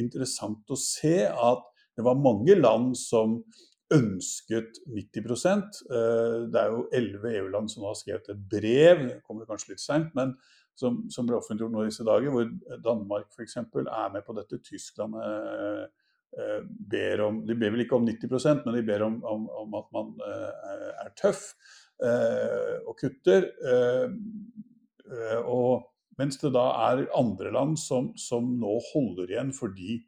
interessant 0.00 0.72
å 0.72 0.80
se 0.80 1.18
at 1.28 1.68
det 1.98 2.06
var 2.06 2.16
mange 2.16 2.54
land 2.56 2.94
som 2.96 3.42
ønsket 3.94 4.80
90 4.86 5.46
eh, 5.46 6.38
Det 6.52 6.60
er 6.60 6.72
jo 6.72 6.88
elleve 6.94 7.36
EU-land 7.38 7.70
som 7.70 7.86
har 7.88 7.96
skrevet 7.98 8.32
et 8.32 8.42
brev, 8.50 9.06
det 9.08 9.22
kommer 9.26 9.48
kanskje 9.48 9.74
litt 9.74 9.84
seint, 9.84 10.10
men 10.18 10.34
som, 10.78 11.02
som, 11.12 11.26
ble 11.28 11.36
offentliggjort 11.36 11.74
nå 11.74 11.84
disse 11.86 12.06
dager, 12.06 12.32
hvor 12.32 12.48
Danmark 12.84 13.28
f.eks. 13.34 13.58
er 13.60 14.14
med 14.14 14.24
på 14.26 14.36
dette. 14.36 14.60
Tyskland 14.64 15.18
eh, 15.20 15.84
eh, 16.38 16.58
ber 16.64 17.24
om 17.26 17.42
De 17.46 17.56
ber 17.58 17.74
vel 17.74 17.84
ikke 17.84 17.98
om 17.98 18.08
90% 18.08 18.64
men 18.66 18.78
de 18.78 18.84
ber 18.86 19.04
om, 19.06 19.20
om, 19.28 19.46
om 19.62 19.78
at 19.80 19.88
man 19.94 20.12
eh, 20.28 20.90
er 21.04 21.12
tøff 21.18 21.50
eh, 22.02 22.78
og 22.86 22.96
kutter. 23.00 23.50
Eh, 23.72 25.40
og 25.42 25.88
mens 26.20 26.38
det 26.40 26.52
da 26.54 26.64
er 26.88 27.06
andre 27.18 27.52
land 27.52 27.76
som, 27.80 28.12
som 28.16 28.48
nå 28.60 28.78
holder 28.92 29.32
igjen 29.32 29.52
fordi 29.56 30.00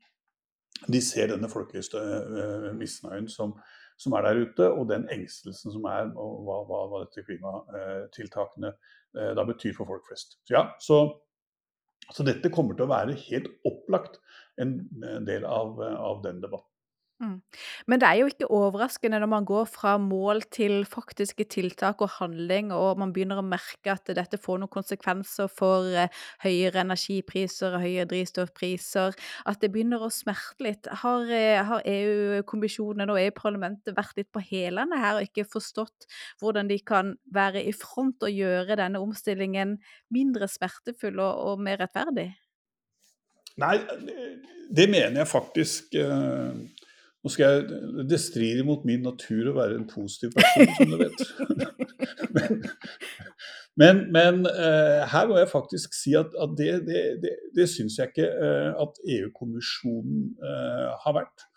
de 0.90 1.00
ser 1.04 1.30
denne 1.30 1.48
folkelige 1.48 2.72
misnøyen 2.76 3.28
som, 3.30 3.54
som, 4.00 4.16
er 4.16 4.26
der 4.26 4.40
ute, 4.42 4.68
og 4.70 4.88
den 4.90 5.06
engstelsen 5.12 5.74
som 5.74 5.86
er, 5.90 6.10
og 6.18 6.44
hva, 6.46 6.60
hva, 6.68 6.80
hva 6.90 7.02
dette 7.04 7.24
klimatiltakene 7.26 8.72
uh, 8.74 9.32
da 9.38 9.46
betyr 9.48 9.76
for 9.76 9.90
folk 9.90 10.06
flest. 10.08 10.38
Så, 10.42 10.56
ja, 10.56 10.64
så, 10.82 11.00
så, 12.10 12.26
dette 12.26 12.52
kommer 12.54 12.76
til 12.76 12.88
å 12.88 12.92
være 12.92 13.18
helt 13.26 13.50
opplagt 13.68 14.20
en 14.60 14.78
del 15.26 15.46
av, 15.48 15.80
av 15.80 16.22
den 16.26 16.42
debatten. 16.42 16.70
Mm. 17.22 17.36
Men 17.86 18.00
det 18.02 18.08
er 18.08 18.18
jo 18.18 18.26
ikke 18.26 18.48
overraskende 18.50 19.20
når 19.22 19.28
man 19.30 19.44
går 19.46 19.68
fra 19.70 19.92
mål 20.02 20.42
til 20.52 20.82
faktiske 20.88 21.46
tiltak 21.46 22.02
og 22.02 22.10
handling, 22.16 22.72
og 22.74 22.98
man 22.98 23.12
begynner 23.14 23.38
å 23.38 23.46
merke 23.46 23.92
at 23.92 24.10
dette 24.18 24.40
får 24.42 24.58
noen 24.58 24.72
konsekvenser 24.74 25.46
for 25.52 25.86
eh, 25.94 26.10
høyere 26.42 26.82
energipriser 26.82 27.76
og 27.78 27.84
høyere 27.84 28.08
drivstoffpriser, 28.10 29.14
at 29.46 29.62
det 29.62 29.70
begynner 29.70 30.02
å 30.02 30.10
smerte 30.10 30.66
litt. 30.66 30.90
Har, 31.04 31.30
eh, 31.30 31.62
har 31.62 31.86
EU-kommisjonen 31.86 33.14
og 33.14 33.22
EU-parlamentet 33.22 33.94
vært 33.94 34.18
litt 34.18 34.32
på 34.34 34.42
hælene 34.42 34.98
her 34.98 35.20
og 35.20 35.28
ikke 35.28 35.46
forstått 35.54 36.08
hvordan 36.42 36.70
de 36.72 36.80
kan 36.82 37.14
være 37.30 37.62
i 37.62 37.76
front 37.78 38.26
og 38.26 38.42
gjøre 38.42 38.80
denne 38.82 38.98
omstillingen 38.98 39.78
mindre 40.10 40.50
smertefull 40.50 41.22
og, 41.22 41.44
og 41.54 41.62
mer 41.62 41.78
rettferdig? 41.84 42.32
Nei, 43.62 43.76
det 44.74 44.88
mener 44.90 45.20
jeg 45.20 45.30
faktisk. 45.30 45.94
Eh 45.94 46.73
nå 47.24 47.32
skal 47.32 47.54
jeg, 47.54 47.78
Det 48.10 48.20
strider 48.20 48.66
mot 48.68 48.84
min 48.84 49.04
natur 49.04 49.48
å 49.48 49.56
være 49.56 49.78
en 49.78 49.86
positiv 49.88 50.34
person, 50.36 50.68
som 50.76 50.90
du 50.92 50.98
vet. 51.00 51.22
men, 52.36 52.60
men, 53.80 54.02
men 54.12 54.42
uh, 54.50 55.06
her 55.08 55.30
må 55.30 55.38
jeg 55.40 55.52
faktisk 55.52 55.96
si 55.96 56.12
at, 56.20 56.36
at 56.36 56.52
det, 56.58 56.68
det, 56.88 57.00
det, 57.24 57.32
det 57.56 57.68
syns 57.72 57.96
jeg 57.98 58.12
ikke 58.12 58.28
uh, 58.28 58.84
at 58.84 59.00
EU-kommisjonen 59.16 60.28
uh, 60.44 60.92
har 61.06 61.18
vært. 61.22 61.48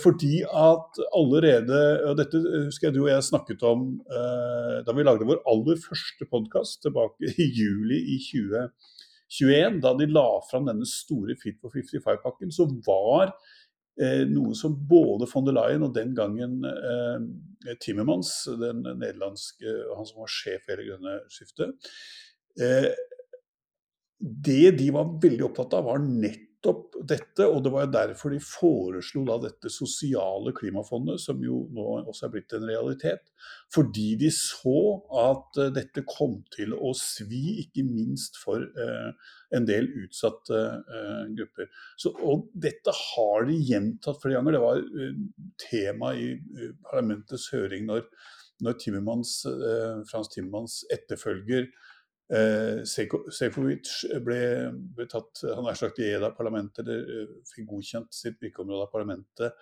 Fordi 0.00 0.38
at 0.48 0.96
allerede 1.12 1.78
og 2.08 2.14
Dette 2.16 2.38
husker 2.40 2.86
jeg 2.86 2.94
du 2.94 3.02
og 3.02 3.10
jeg 3.10 3.26
snakket 3.26 3.60
om 3.68 3.82
da 4.08 4.94
vi 4.96 5.04
lagde 5.04 5.26
vår 5.28 5.42
aller 5.44 5.76
første 5.76 6.24
podkast 6.30 6.78
tilbake 6.86 7.34
i 7.36 7.50
juli 7.52 7.98
i 8.14 8.16
2021. 8.30 9.76
Da 9.84 9.92
de 9.98 10.08
la 10.08 10.24
fram 10.48 10.64
denne 10.70 10.88
store 10.88 11.36
Fit 11.36 11.60
for 11.60 11.68
55-pakken, 11.76 12.48
så 12.56 12.64
var 12.88 13.34
Eh, 13.34 13.63
noe 14.26 14.54
som 14.58 14.74
både 14.88 15.28
von 15.30 15.44
der 15.46 15.54
Leyen 15.54 15.84
og 15.86 15.92
den 15.94 16.14
gangen 16.18 16.64
eh, 16.66 17.74
Timmermans, 17.80 18.32
den 18.60 18.82
nederlandske, 18.82 19.70
han 19.94 20.08
som 20.08 20.24
var 20.24 20.32
sjef 20.32 20.64
for 20.64 20.74
hele 20.74 20.88
grønne 20.88 21.14
skiftet 21.32 21.92
eh, 22.60 22.90
Det 24.18 24.74
de 24.80 24.90
var 24.94 25.14
veldig 25.22 25.46
opptatt 25.46 25.78
av, 25.78 25.86
var 25.86 26.02
nett 26.02 26.50
nettopp 26.64 26.94
dette, 27.08 27.44
og 27.46 27.62
det 27.62 27.70
var 27.72 27.84
jo 27.84 27.92
derfor 27.92 28.32
de 28.32 28.40
foreslo 28.40 29.24
da 29.28 29.36
dette 29.42 29.70
sosiale 29.70 30.52
klimafondet, 30.56 31.20
som 31.20 31.40
jo 31.42 31.66
nå 31.72 31.84
også 32.08 32.26
er 32.26 32.32
blitt 32.32 32.52
en 32.56 32.66
realitet. 32.68 33.32
Fordi 33.74 34.16
de 34.16 34.30
så 34.32 35.00
at 35.10 35.58
uh, 35.60 35.72
dette 35.74 36.04
kom 36.08 36.42
til 36.54 36.74
å 36.74 36.94
svi, 36.96 37.60
ikke 37.64 37.84
minst 37.84 38.38
for 38.40 38.62
eh, 38.62 39.10
en 39.54 39.66
del 39.66 39.86
utsatte 40.04 40.56
eh, 40.56 41.24
grupper. 41.36 41.68
Så, 42.00 42.14
og 42.24 42.48
dette 42.54 42.92
har 42.92 43.46
de 43.48 43.58
gjentatt 43.58 44.20
flere 44.22 44.38
ganger. 44.38 44.56
Det 44.56 44.62
var 44.64 44.82
tema 45.60 46.14
i 46.16 46.32
parlamentets 46.88 47.50
høring 47.54 47.86
når, 47.88 48.06
når 48.64 48.78
Timmermans, 48.80 49.40
Frans 50.10 50.30
Timmermans 50.32 50.80
etterfølger 50.94 51.68
Eh, 52.32 52.80
Sejkovic 52.88 53.90
ble, 54.24 54.38
ble, 54.96 55.04
tatt 55.10 55.42
Han 55.44 55.66
er 55.68 55.76
slagt 55.76 55.98
i 56.00 56.06
EDA-parlamentet, 56.14 56.80
eller 56.80 57.02
eh, 57.04 57.34
fikk 57.50 57.66
godkjent 57.68 58.16
sitt 58.16 58.38
virkeområde 58.40 58.86
av 58.86 58.92
parlamentet 58.94 59.52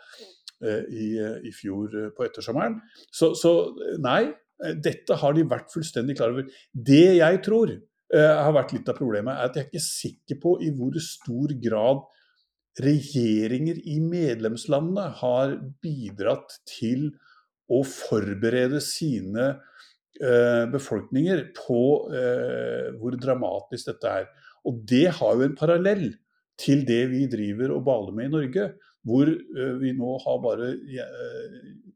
eh, 0.62 0.85
i, 0.87 1.09
i, 1.48 1.53
fjor 1.57 2.12
på 2.14 2.27
ettersommeren. 2.29 2.79
Så, 3.11 3.33
så, 3.38 3.72
nei, 4.03 4.31
dette 4.79 5.18
har 5.18 5.35
de 5.35 5.46
vært 5.51 5.75
fullstendig 5.75 6.16
klar 6.20 6.37
over. 6.37 6.46
Det 6.72 7.16
jeg 7.18 7.42
tror 7.42 7.75
har 8.12 8.53
vært 8.53 8.75
litt 8.77 8.90
av 8.92 8.98
problemet, 8.98 9.33
er 9.33 9.48
at 9.48 9.55
jeg 9.57 9.64
er 9.64 9.68
ikke 9.70 9.81
sikker 9.81 10.38
på 10.42 10.51
i 10.61 10.68
hvor 10.77 10.98
stor 11.01 11.55
grad 11.64 12.03
regjeringer 12.85 13.79
i 13.88 13.96
medlemslandene 14.05 15.07
har 15.22 15.55
bidratt 15.81 16.59
til 16.68 17.09
å 17.72 17.81
forberede 17.88 18.83
sine 18.85 19.48
Eh, 19.48 19.71
befolkninger 20.72 21.46
på 21.57 21.83
eh, 22.14 22.92
hvor 23.01 23.16
dramatisk 23.18 23.92
dette 23.92 24.16
er. 24.22 24.29
Og 24.68 24.83
det 24.88 25.09
har 25.18 25.38
jo 25.38 25.46
en 25.46 25.59
parallell 25.59 26.11
til 26.61 26.85
det 26.87 27.07
vi 27.11 27.25
driver 27.31 27.72
og 27.75 27.87
baler 27.87 28.16
med 28.16 28.29
i 28.29 28.35
Norge. 28.37 28.68
Hvor 29.03 29.27
eh, 29.27 29.75
vi 29.81 29.94
nå 29.98 30.12
har 30.22 30.38
bare 30.44 30.70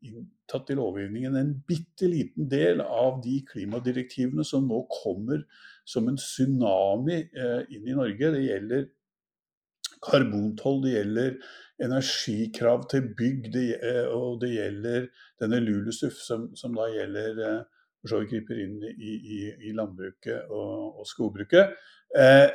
inntatt 0.06 0.72
i 0.72 0.78
lovgivningen 0.78 1.36
en 1.38 1.54
bitte 1.68 2.08
liten 2.10 2.48
del 2.50 2.82
av 2.82 3.20
de 3.24 3.38
klimadirektivene 3.46 4.46
som 4.46 4.66
nå 4.66 4.82
kommer 5.02 5.44
som 5.86 6.08
en 6.10 6.18
tsunami 6.18 7.20
inn 7.70 7.86
i 7.86 7.94
Norge. 7.94 8.32
Det 8.34 8.42
gjelder 8.42 8.88
karbontoll, 10.02 10.82
det 10.82 10.96
gjelder 10.96 11.38
energikrav 11.86 12.88
til 12.90 13.06
bygg, 13.14 13.50
det, 13.54 13.68
og 14.10 14.40
det 14.42 14.50
gjelder 14.54 15.08
denne 15.42 15.60
LULUSUF, 15.62 16.18
som, 16.24 16.48
som 16.58 16.74
da 16.74 16.88
gjelder 16.90 17.66
for 18.06 18.14
så 18.14 18.22
vidt 18.22 18.34
griper 18.34 18.60
inn 18.62 18.76
i, 18.86 19.14
i, 19.16 19.40
i 19.68 19.72
landbruket 19.76 20.52
og, 20.54 21.00
og 21.02 21.08
skogbruket 21.10 21.74
eh, 22.16 22.46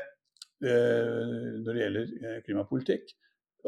eh, 0.63 1.57
når 1.59 1.67
det 1.71 1.83
gjelder 1.83 2.13
eh, 2.21 2.37
klimapolitikk. 2.45 3.11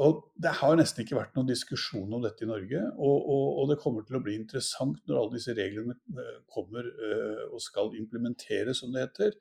Og 0.02 0.24
Det 0.42 0.56
har 0.58 0.78
nesten 0.80 1.04
ikke 1.04 1.20
vært 1.20 1.36
noen 1.38 1.52
diskusjon 1.52 2.16
om 2.16 2.24
dette 2.24 2.46
i 2.46 2.50
Norge. 2.50 2.80
Og, 2.98 3.18
og, 3.30 3.44
og, 3.60 3.68
det 3.70 3.78
kommer 3.84 4.06
til 4.08 4.18
å 4.18 4.24
bli 4.26 4.40
interessant 4.40 4.98
når 5.06 5.20
alle 5.20 5.36
disse 5.36 5.54
reglene 5.58 5.94
eh, 6.18 6.40
kommer 6.54 6.88
eh, 6.88 7.44
og 7.52 7.62
skal 7.62 7.94
implementeres, 8.00 8.82
som 8.82 8.96
det 8.96 9.06
heter. 9.06 9.38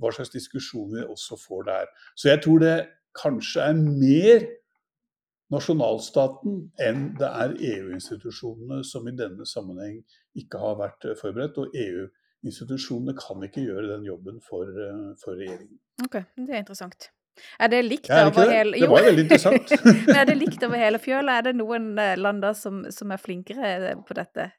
Hva 0.00 0.10
slags 0.16 0.32
diskusjoner 0.34 1.04
vi 1.04 1.12
også 1.12 1.38
får 1.38 1.68
der. 1.68 1.92
Så 2.16 2.32
jeg 2.32 2.42
tror 2.42 2.64
det 2.64 2.76
kanskje 3.18 3.68
er 3.68 3.78
mer 3.78 4.48
nasjonalstaten 5.52 6.58
enn 6.80 7.06
det 7.18 7.28
er 7.28 7.54
EU-institusjonene 7.72 8.82
som 8.86 9.08
i 9.08 9.14
denne 9.16 9.46
sammenheng 9.48 10.00
ikke 10.38 10.60
har 10.62 10.78
vært 10.80 11.08
eh, 11.08 11.16
forberedt. 11.18 11.60
Og 11.62 11.76
EU-institusjonene 11.86 13.16
kan 13.18 13.42
ikke 13.46 13.64
gjøre 13.66 13.90
den 13.94 14.06
jobben 14.08 14.40
for, 14.44 14.68
eh, 14.68 15.10
for, 15.22 15.36
regjeringen. 15.40 15.76
Ok, 16.04 16.22
Det 16.36 16.48
er 16.48 16.64
interessant. 16.64 17.10
Er 17.58 17.70
det 17.72 17.84
likt 17.86 18.10
ja, 18.12 18.26
over 18.26 18.44
det? 18.44 18.56
hele 18.58 18.80
Det 18.80 18.88
var 18.90 19.06
veldig 19.06 19.22
interessant. 19.24 19.70
er 20.18 20.26
det 20.28 20.34
likt 20.36 20.64
over 20.66 20.80
hele 20.80 20.98
fjøla? 21.00 21.38
Er 21.38 21.46
det 21.48 21.54
noen 21.56 21.94
eh, 21.98 22.16
land 22.20 22.44
som, 22.56 22.84
som 22.92 23.14
er 23.14 23.20
flinkere 23.22 23.94
på 24.08 24.18
dette? 24.18 24.50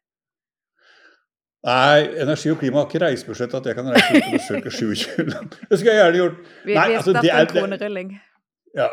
Nei, 1.63 2.09
energi 2.19 2.51
og 2.51 2.57
klima 2.59 2.81
har 2.81 2.89
ikke 2.89 2.99
reisebudsjett 3.05 3.53
at 3.55 3.67
jeg 3.69 3.77
kan 3.77 3.87
reise 3.93 4.17
ut 4.17 4.25
og 4.25 4.33
besøke 4.35 4.71
27 4.73 5.29
land. 5.29 5.53
Det 5.69 5.77
skulle 5.79 5.93
jeg 5.93 6.01
gjerne 6.01 6.19
gjort. 6.19 6.41
Vi, 6.65 6.73
Nei, 6.75 6.87
vi 6.89 6.97
altså, 6.99 7.13
det 7.13 7.31
er, 7.31 7.45
det, 7.53 8.17
Ja. 8.73 8.87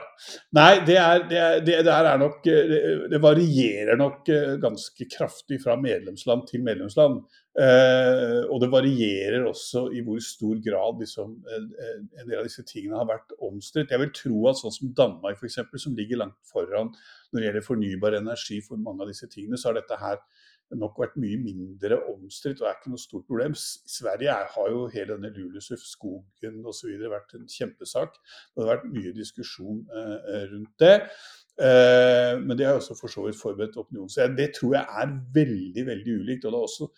Nei, 0.52 0.82
det, 0.84 0.96
er, 1.00 1.22
det, 1.24 1.38
er, 1.40 1.62
det, 1.64 1.74
er 1.88 2.18
nok 2.20 2.44
Det 2.44 3.20
varierer 3.24 3.96
nok 3.96 4.28
ganske 4.60 5.06
kraftig 5.08 5.56
fra 5.62 5.78
medlemsland 5.80 6.44
til 6.50 6.66
medlemsland. 6.66 7.22
Eh, 7.58 8.44
og 8.46 8.60
det 8.62 8.68
varierer 8.70 9.42
også 9.48 9.88
i 9.96 10.04
hvor 10.06 10.20
stor 10.22 10.60
grad 10.62 11.00
liksom, 11.02 11.32
en 11.50 12.28
del 12.28 12.36
av 12.38 12.46
disse 12.46 12.62
tingene 12.68 13.00
har 13.00 13.08
vært 13.08 13.34
omstridt. 13.42 13.90
Jeg 13.90 14.02
vil 14.04 14.12
tro 14.14 14.44
at 14.50 14.60
sånn 14.60 14.76
som 14.76 14.92
Danmark 15.00 15.40
f.eks., 15.40 15.58
som 15.82 15.96
ligger 15.98 16.22
langt 16.22 16.38
foran 16.46 16.92
når 16.92 17.40
det 17.40 17.48
gjelder 17.48 17.66
fornybar 17.66 18.18
energi 18.20 18.60
for 18.62 18.78
mange 18.78 19.02
av 19.04 19.10
disse 19.10 19.26
tingene, 19.32 19.58
så 19.58 19.70
har 19.70 19.80
dette 19.80 19.98
her 19.98 20.22
nok 20.78 20.98
vært 21.02 21.16
mye 21.20 21.38
mindre 21.40 21.98
omstridt 22.12 22.60
og 22.62 22.68
er 22.68 22.78
ikke 22.78 22.92
noe 22.92 23.02
stort 23.02 23.26
problem. 23.28 23.54
Sverige 23.58 24.30
er, 24.32 24.48
har 24.54 24.70
jo 24.70 24.86
hele 24.92 25.16
denne 25.16 25.32
Lulusuff-skogen 25.34 26.60
osv. 26.70 26.90
vært 27.10 27.34
en 27.38 27.48
kjempesak. 27.50 28.18
Det 28.54 28.62
har 28.62 28.72
vært 28.76 28.90
mye 28.92 29.14
diskusjon 29.16 29.82
eh, 29.88 30.44
rundt 30.52 30.74
det. 30.82 30.94
Eh, 31.60 32.34
men 32.42 32.54
det 32.58 32.68
har 32.68 32.78
også 32.78 32.98
for 32.98 33.12
så 33.12 33.26
vidt 33.26 33.40
forberedt 33.40 33.80
opinionen. 33.80 34.12
Så 34.12 34.28
det 34.36 34.52
tror 34.58 34.78
jeg 34.78 35.02
er 35.02 35.16
veldig, 35.34 35.86
veldig 35.90 36.20
ulikt. 36.22 36.46
Og 36.46 36.54
det 36.54 36.60
er 36.60 36.68
også 36.68 36.90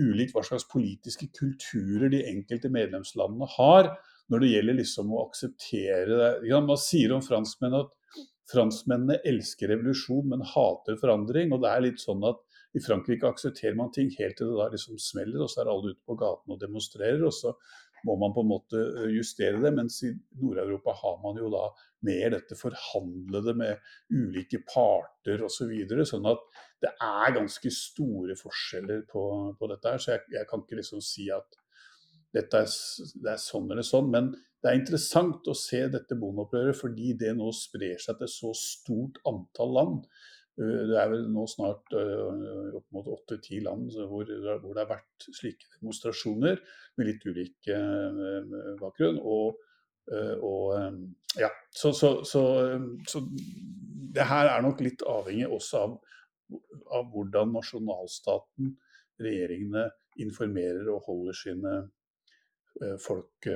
ulikt 0.00 0.36
hva 0.36 0.44
slags 0.46 0.68
politiske 0.70 1.30
kulturer 1.34 2.12
de 2.12 2.22
enkelte 2.30 2.70
medlemslandene 2.72 3.48
har 3.58 3.94
når 4.30 4.44
det 4.44 4.50
gjelder 4.52 4.76
liksom 4.78 5.10
å 5.10 5.24
akseptere 5.24 6.18
det. 6.20 6.60
Man 6.62 6.78
sier 6.78 7.16
om 7.16 7.24
franskmenn 7.24 7.80
at 7.80 7.90
franskmennene 8.50 9.20
elsker 9.26 9.70
revolusjon, 9.72 10.28
men 10.32 10.46
hater 10.46 10.98
forandring. 11.00 11.52
og 11.54 11.62
det 11.64 11.70
er 11.70 11.84
litt 11.86 12.02
sånn 12.02 12.24
at 12.28 12.40
i 12.76 12.82
Frankrike 12.82 13.26
aksepterer 13.26 13.74
man 13.78 13.90
ting 13.94 14.10
helt 14.18 14.36
til 14.38 14.50
det 14.50 14.58
da 14.58 14.68
liksom 14.70 14.98
smeller, 15.02 15.42
og 15.42 15.50
så 15.50 15.62
er 15.62 15.70
alle 15.72 15.94
ute 15.94 16.06
på 16.06 16.18
gaten 16.18 16.54
og 16.54 16.60
demonstrerer. 16.60 17.24
og 17.26 17.34
så 17.34 17.54
må 18.06 18.16
man 18.16 18.32
på 18.34 18.44
en 18.44 18.50
måte 18.50 18.82
justere 19.12 19.60
det. 19.62 19.72
Mens 19.76 19.98
i 20.06 20.12
Nord-Europa 20.40 20.94
har 21.02 21.18
man 21.24 21.40
jo 21.40 21.50
da 21.52 21.64
mer 22.06 22.34
dette 22.34 22.56
forhandlede 22.58 23.54
med 23.58 23.90
ulike 24.14 24.62
parter 24.68 25.44
osv. 25.44 25.58
Så 25.60 25.68
videre, 25.68 26.06
sånn 26.08 26.28
at 26.30 26.44
det 26.80 26.94
er 27.04 27.34
ganske 27.36 27.72
store 27.74 28.36
forskjeller 28.38 29.04
på, 29.10 29.24
på 29.58 29.72
dette 29.72 29.92
her. 29.92 30.00
Så 30.00 30.14
jeg, 30.14 30.24
jeg, 30.38 30.48
kan 30.48 30.64
ikke 30.64 30.80
liksom 30.80 31.02
si 31.04 31.28
at 31.34 31.58
dette 32.32 32.62
er, 32.62 32.78
det 33.20 33.34
er 33.34 33.42
sånn 33.42 33.68
eller 33.68 33.86
sånn. 33.86 34.08
Men 34.14 34.32
det 34.60 34.68
er 34.68 34.76
interessant 34.76 35.46
å 35.48 35.56
se 35.56 35.80
dette 35.88 36.16
bondeopprøret 36.20 36.76
fordi 36.76 37.14
det 37.20 37.32
nå 37.36 37.48
sprer 37.56 38.00
seg 38.02 38.18
til 38.20 38.28
så 38.28 38.50
stort 38.56 39.20
antall 39.28 39.72
land. 39.76 40.02
Eh, 40.60 40.82
det 40.90 40.98
er 41.00 41.08
vel 41.12 41.24
nå 41.32 41.46
snart 41.48 41.94
uh, 41.96 42.76
opp 42.76 42.86
mot 42.92 43.08
åtte-ti 43.14 43.62
land 43.64 43.94
hvor, 44.10 44.26
det 44.28 44.42
har 44.52 44.90
vært 44.90 45.28
slike 45.32 45.78
demonstrasjoner 45.78 46.60
med 47.00 47.08
litt 47.08 47.24
ulik 47.24 47.70
uh, 47.72 48.76
bakgrunn. 48.80 49.20
Og, 49.24 49.66
og 50.42 51.38
ja, 51.38 51.48
så, 51.70 51.92
så, 51.94 52.08
så, 52.26 52.42
så, 53.06 53.20
det 54.10 54.24
her 54.26 54.48
er 54.50 54.64
nok 54.64 54.80
litt 54.82 55.04
avhengig 55.06 55.46
også 55.46 55.84
av, 55.84 55.92
av 56.98 57.08
hvordan 57.12 57.52
nasjonalstaten, 57.54 58.72
regjeringene, 59.22 59.84
informerer 60.24 60.88
og 60.90 61.04
holder 61.06 61.36
sine 61.38 61.74
folk 62.98 63.46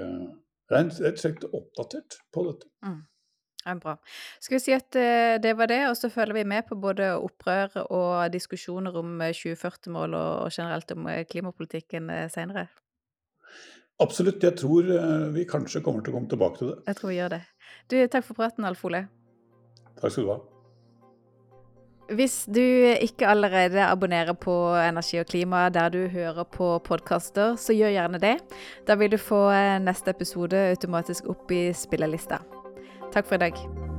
rett 0.73 0.95
og 1.01 1.21
slett 1.21 1.45
oppdatert 1.51 2.21
på 2.33 2.47
dette. 2.49 2.71
Mm. 2.85 3.03
Ja, 3.65 3.75
bra. 3.81 3.97
Skal 4.45 4.59
vi 4.59 4.61
si 4.61 4.75
at 4.77 4.97
eh, 5.01 5.41
det 5.41 5.55
var 5.57 5.71
det, 5.73 5.81
og 5.89 5.97
så 5.97 6.11
følger 6.13 6.37
vi 6.37 6.45
med 6.53 6.67
på 6.69 6.77
både 6.77 7.15
opprør 7.17 7.79
og 7.87 8.33
diskusjoner 8.33 8.97
om 9.01 9.17
2040-mål 9.25 10.17
eh, 10.19 10.33
og 10.45 10.53
generelt 10.53 10.93
om 10.93 11.09
eh, 11.09 11.25
klimapolitikken 11.31 12.13
senere? 12.33 12.67
Absolutt. 14.05 14.43
Jeg 14.43 14.59
tror 14.59 14.91
vi 15.33 15.45
kanskje 15.49 15.81
kommer 15.85 16.03
til 16.03 16.13
å 16.13 16.19
komme 16.19 16.29
tilbake 16.29 16.61
til 16.61 16.73
det. 16.73 16.81
Jeg 16.91 16.99
tror 16.99 17.13
vi 17.13 17.21
gjør 17.21 17.37
det. 17.37 17.45
Du, 17.89 18.01
takk 18.11 18.27
for 18.27 18.43
praten, 18.43 18.67
Alf 18.69 18.83
Ole. 18.85 19.07
Takk 20.01 20.11
skal 20.11 20.27
du 20.27 20.35
ha. 20.35 20.43
Hvis 22.15 22.45
du 22.47 22.61
ikke 22.61 23.27
allerede 23.27 23.83
abonnerer 23.83 24.37
på 24.39 24.53
Energi 24.79 25.19
og 25.19 25.27
klima 25.27 25.69
der 25.69 25.89
du 25.91 26.05
hører 26.13 26.45
på 26.45 26.79
podkaster, 26.87 27.57
så 27.57 27.75
gjør 27.75 27.95
gjerne 27.97 28.21
det. 28.23 28.37
Da 28.87 28.95
vil 28.95 29.11
du 29.11 29.19
få 29.19 29.49
neste 29.83 30.15
episode 30.15 30.69
automatisk 30.77 31.27
opp 31.35 31.51
i 31.51 31.67
spillelista. 31.75 32.39
Takk 33.15 33.27
for 33.27 33.35
i 33.35 33.47
dag. 33.49 33.94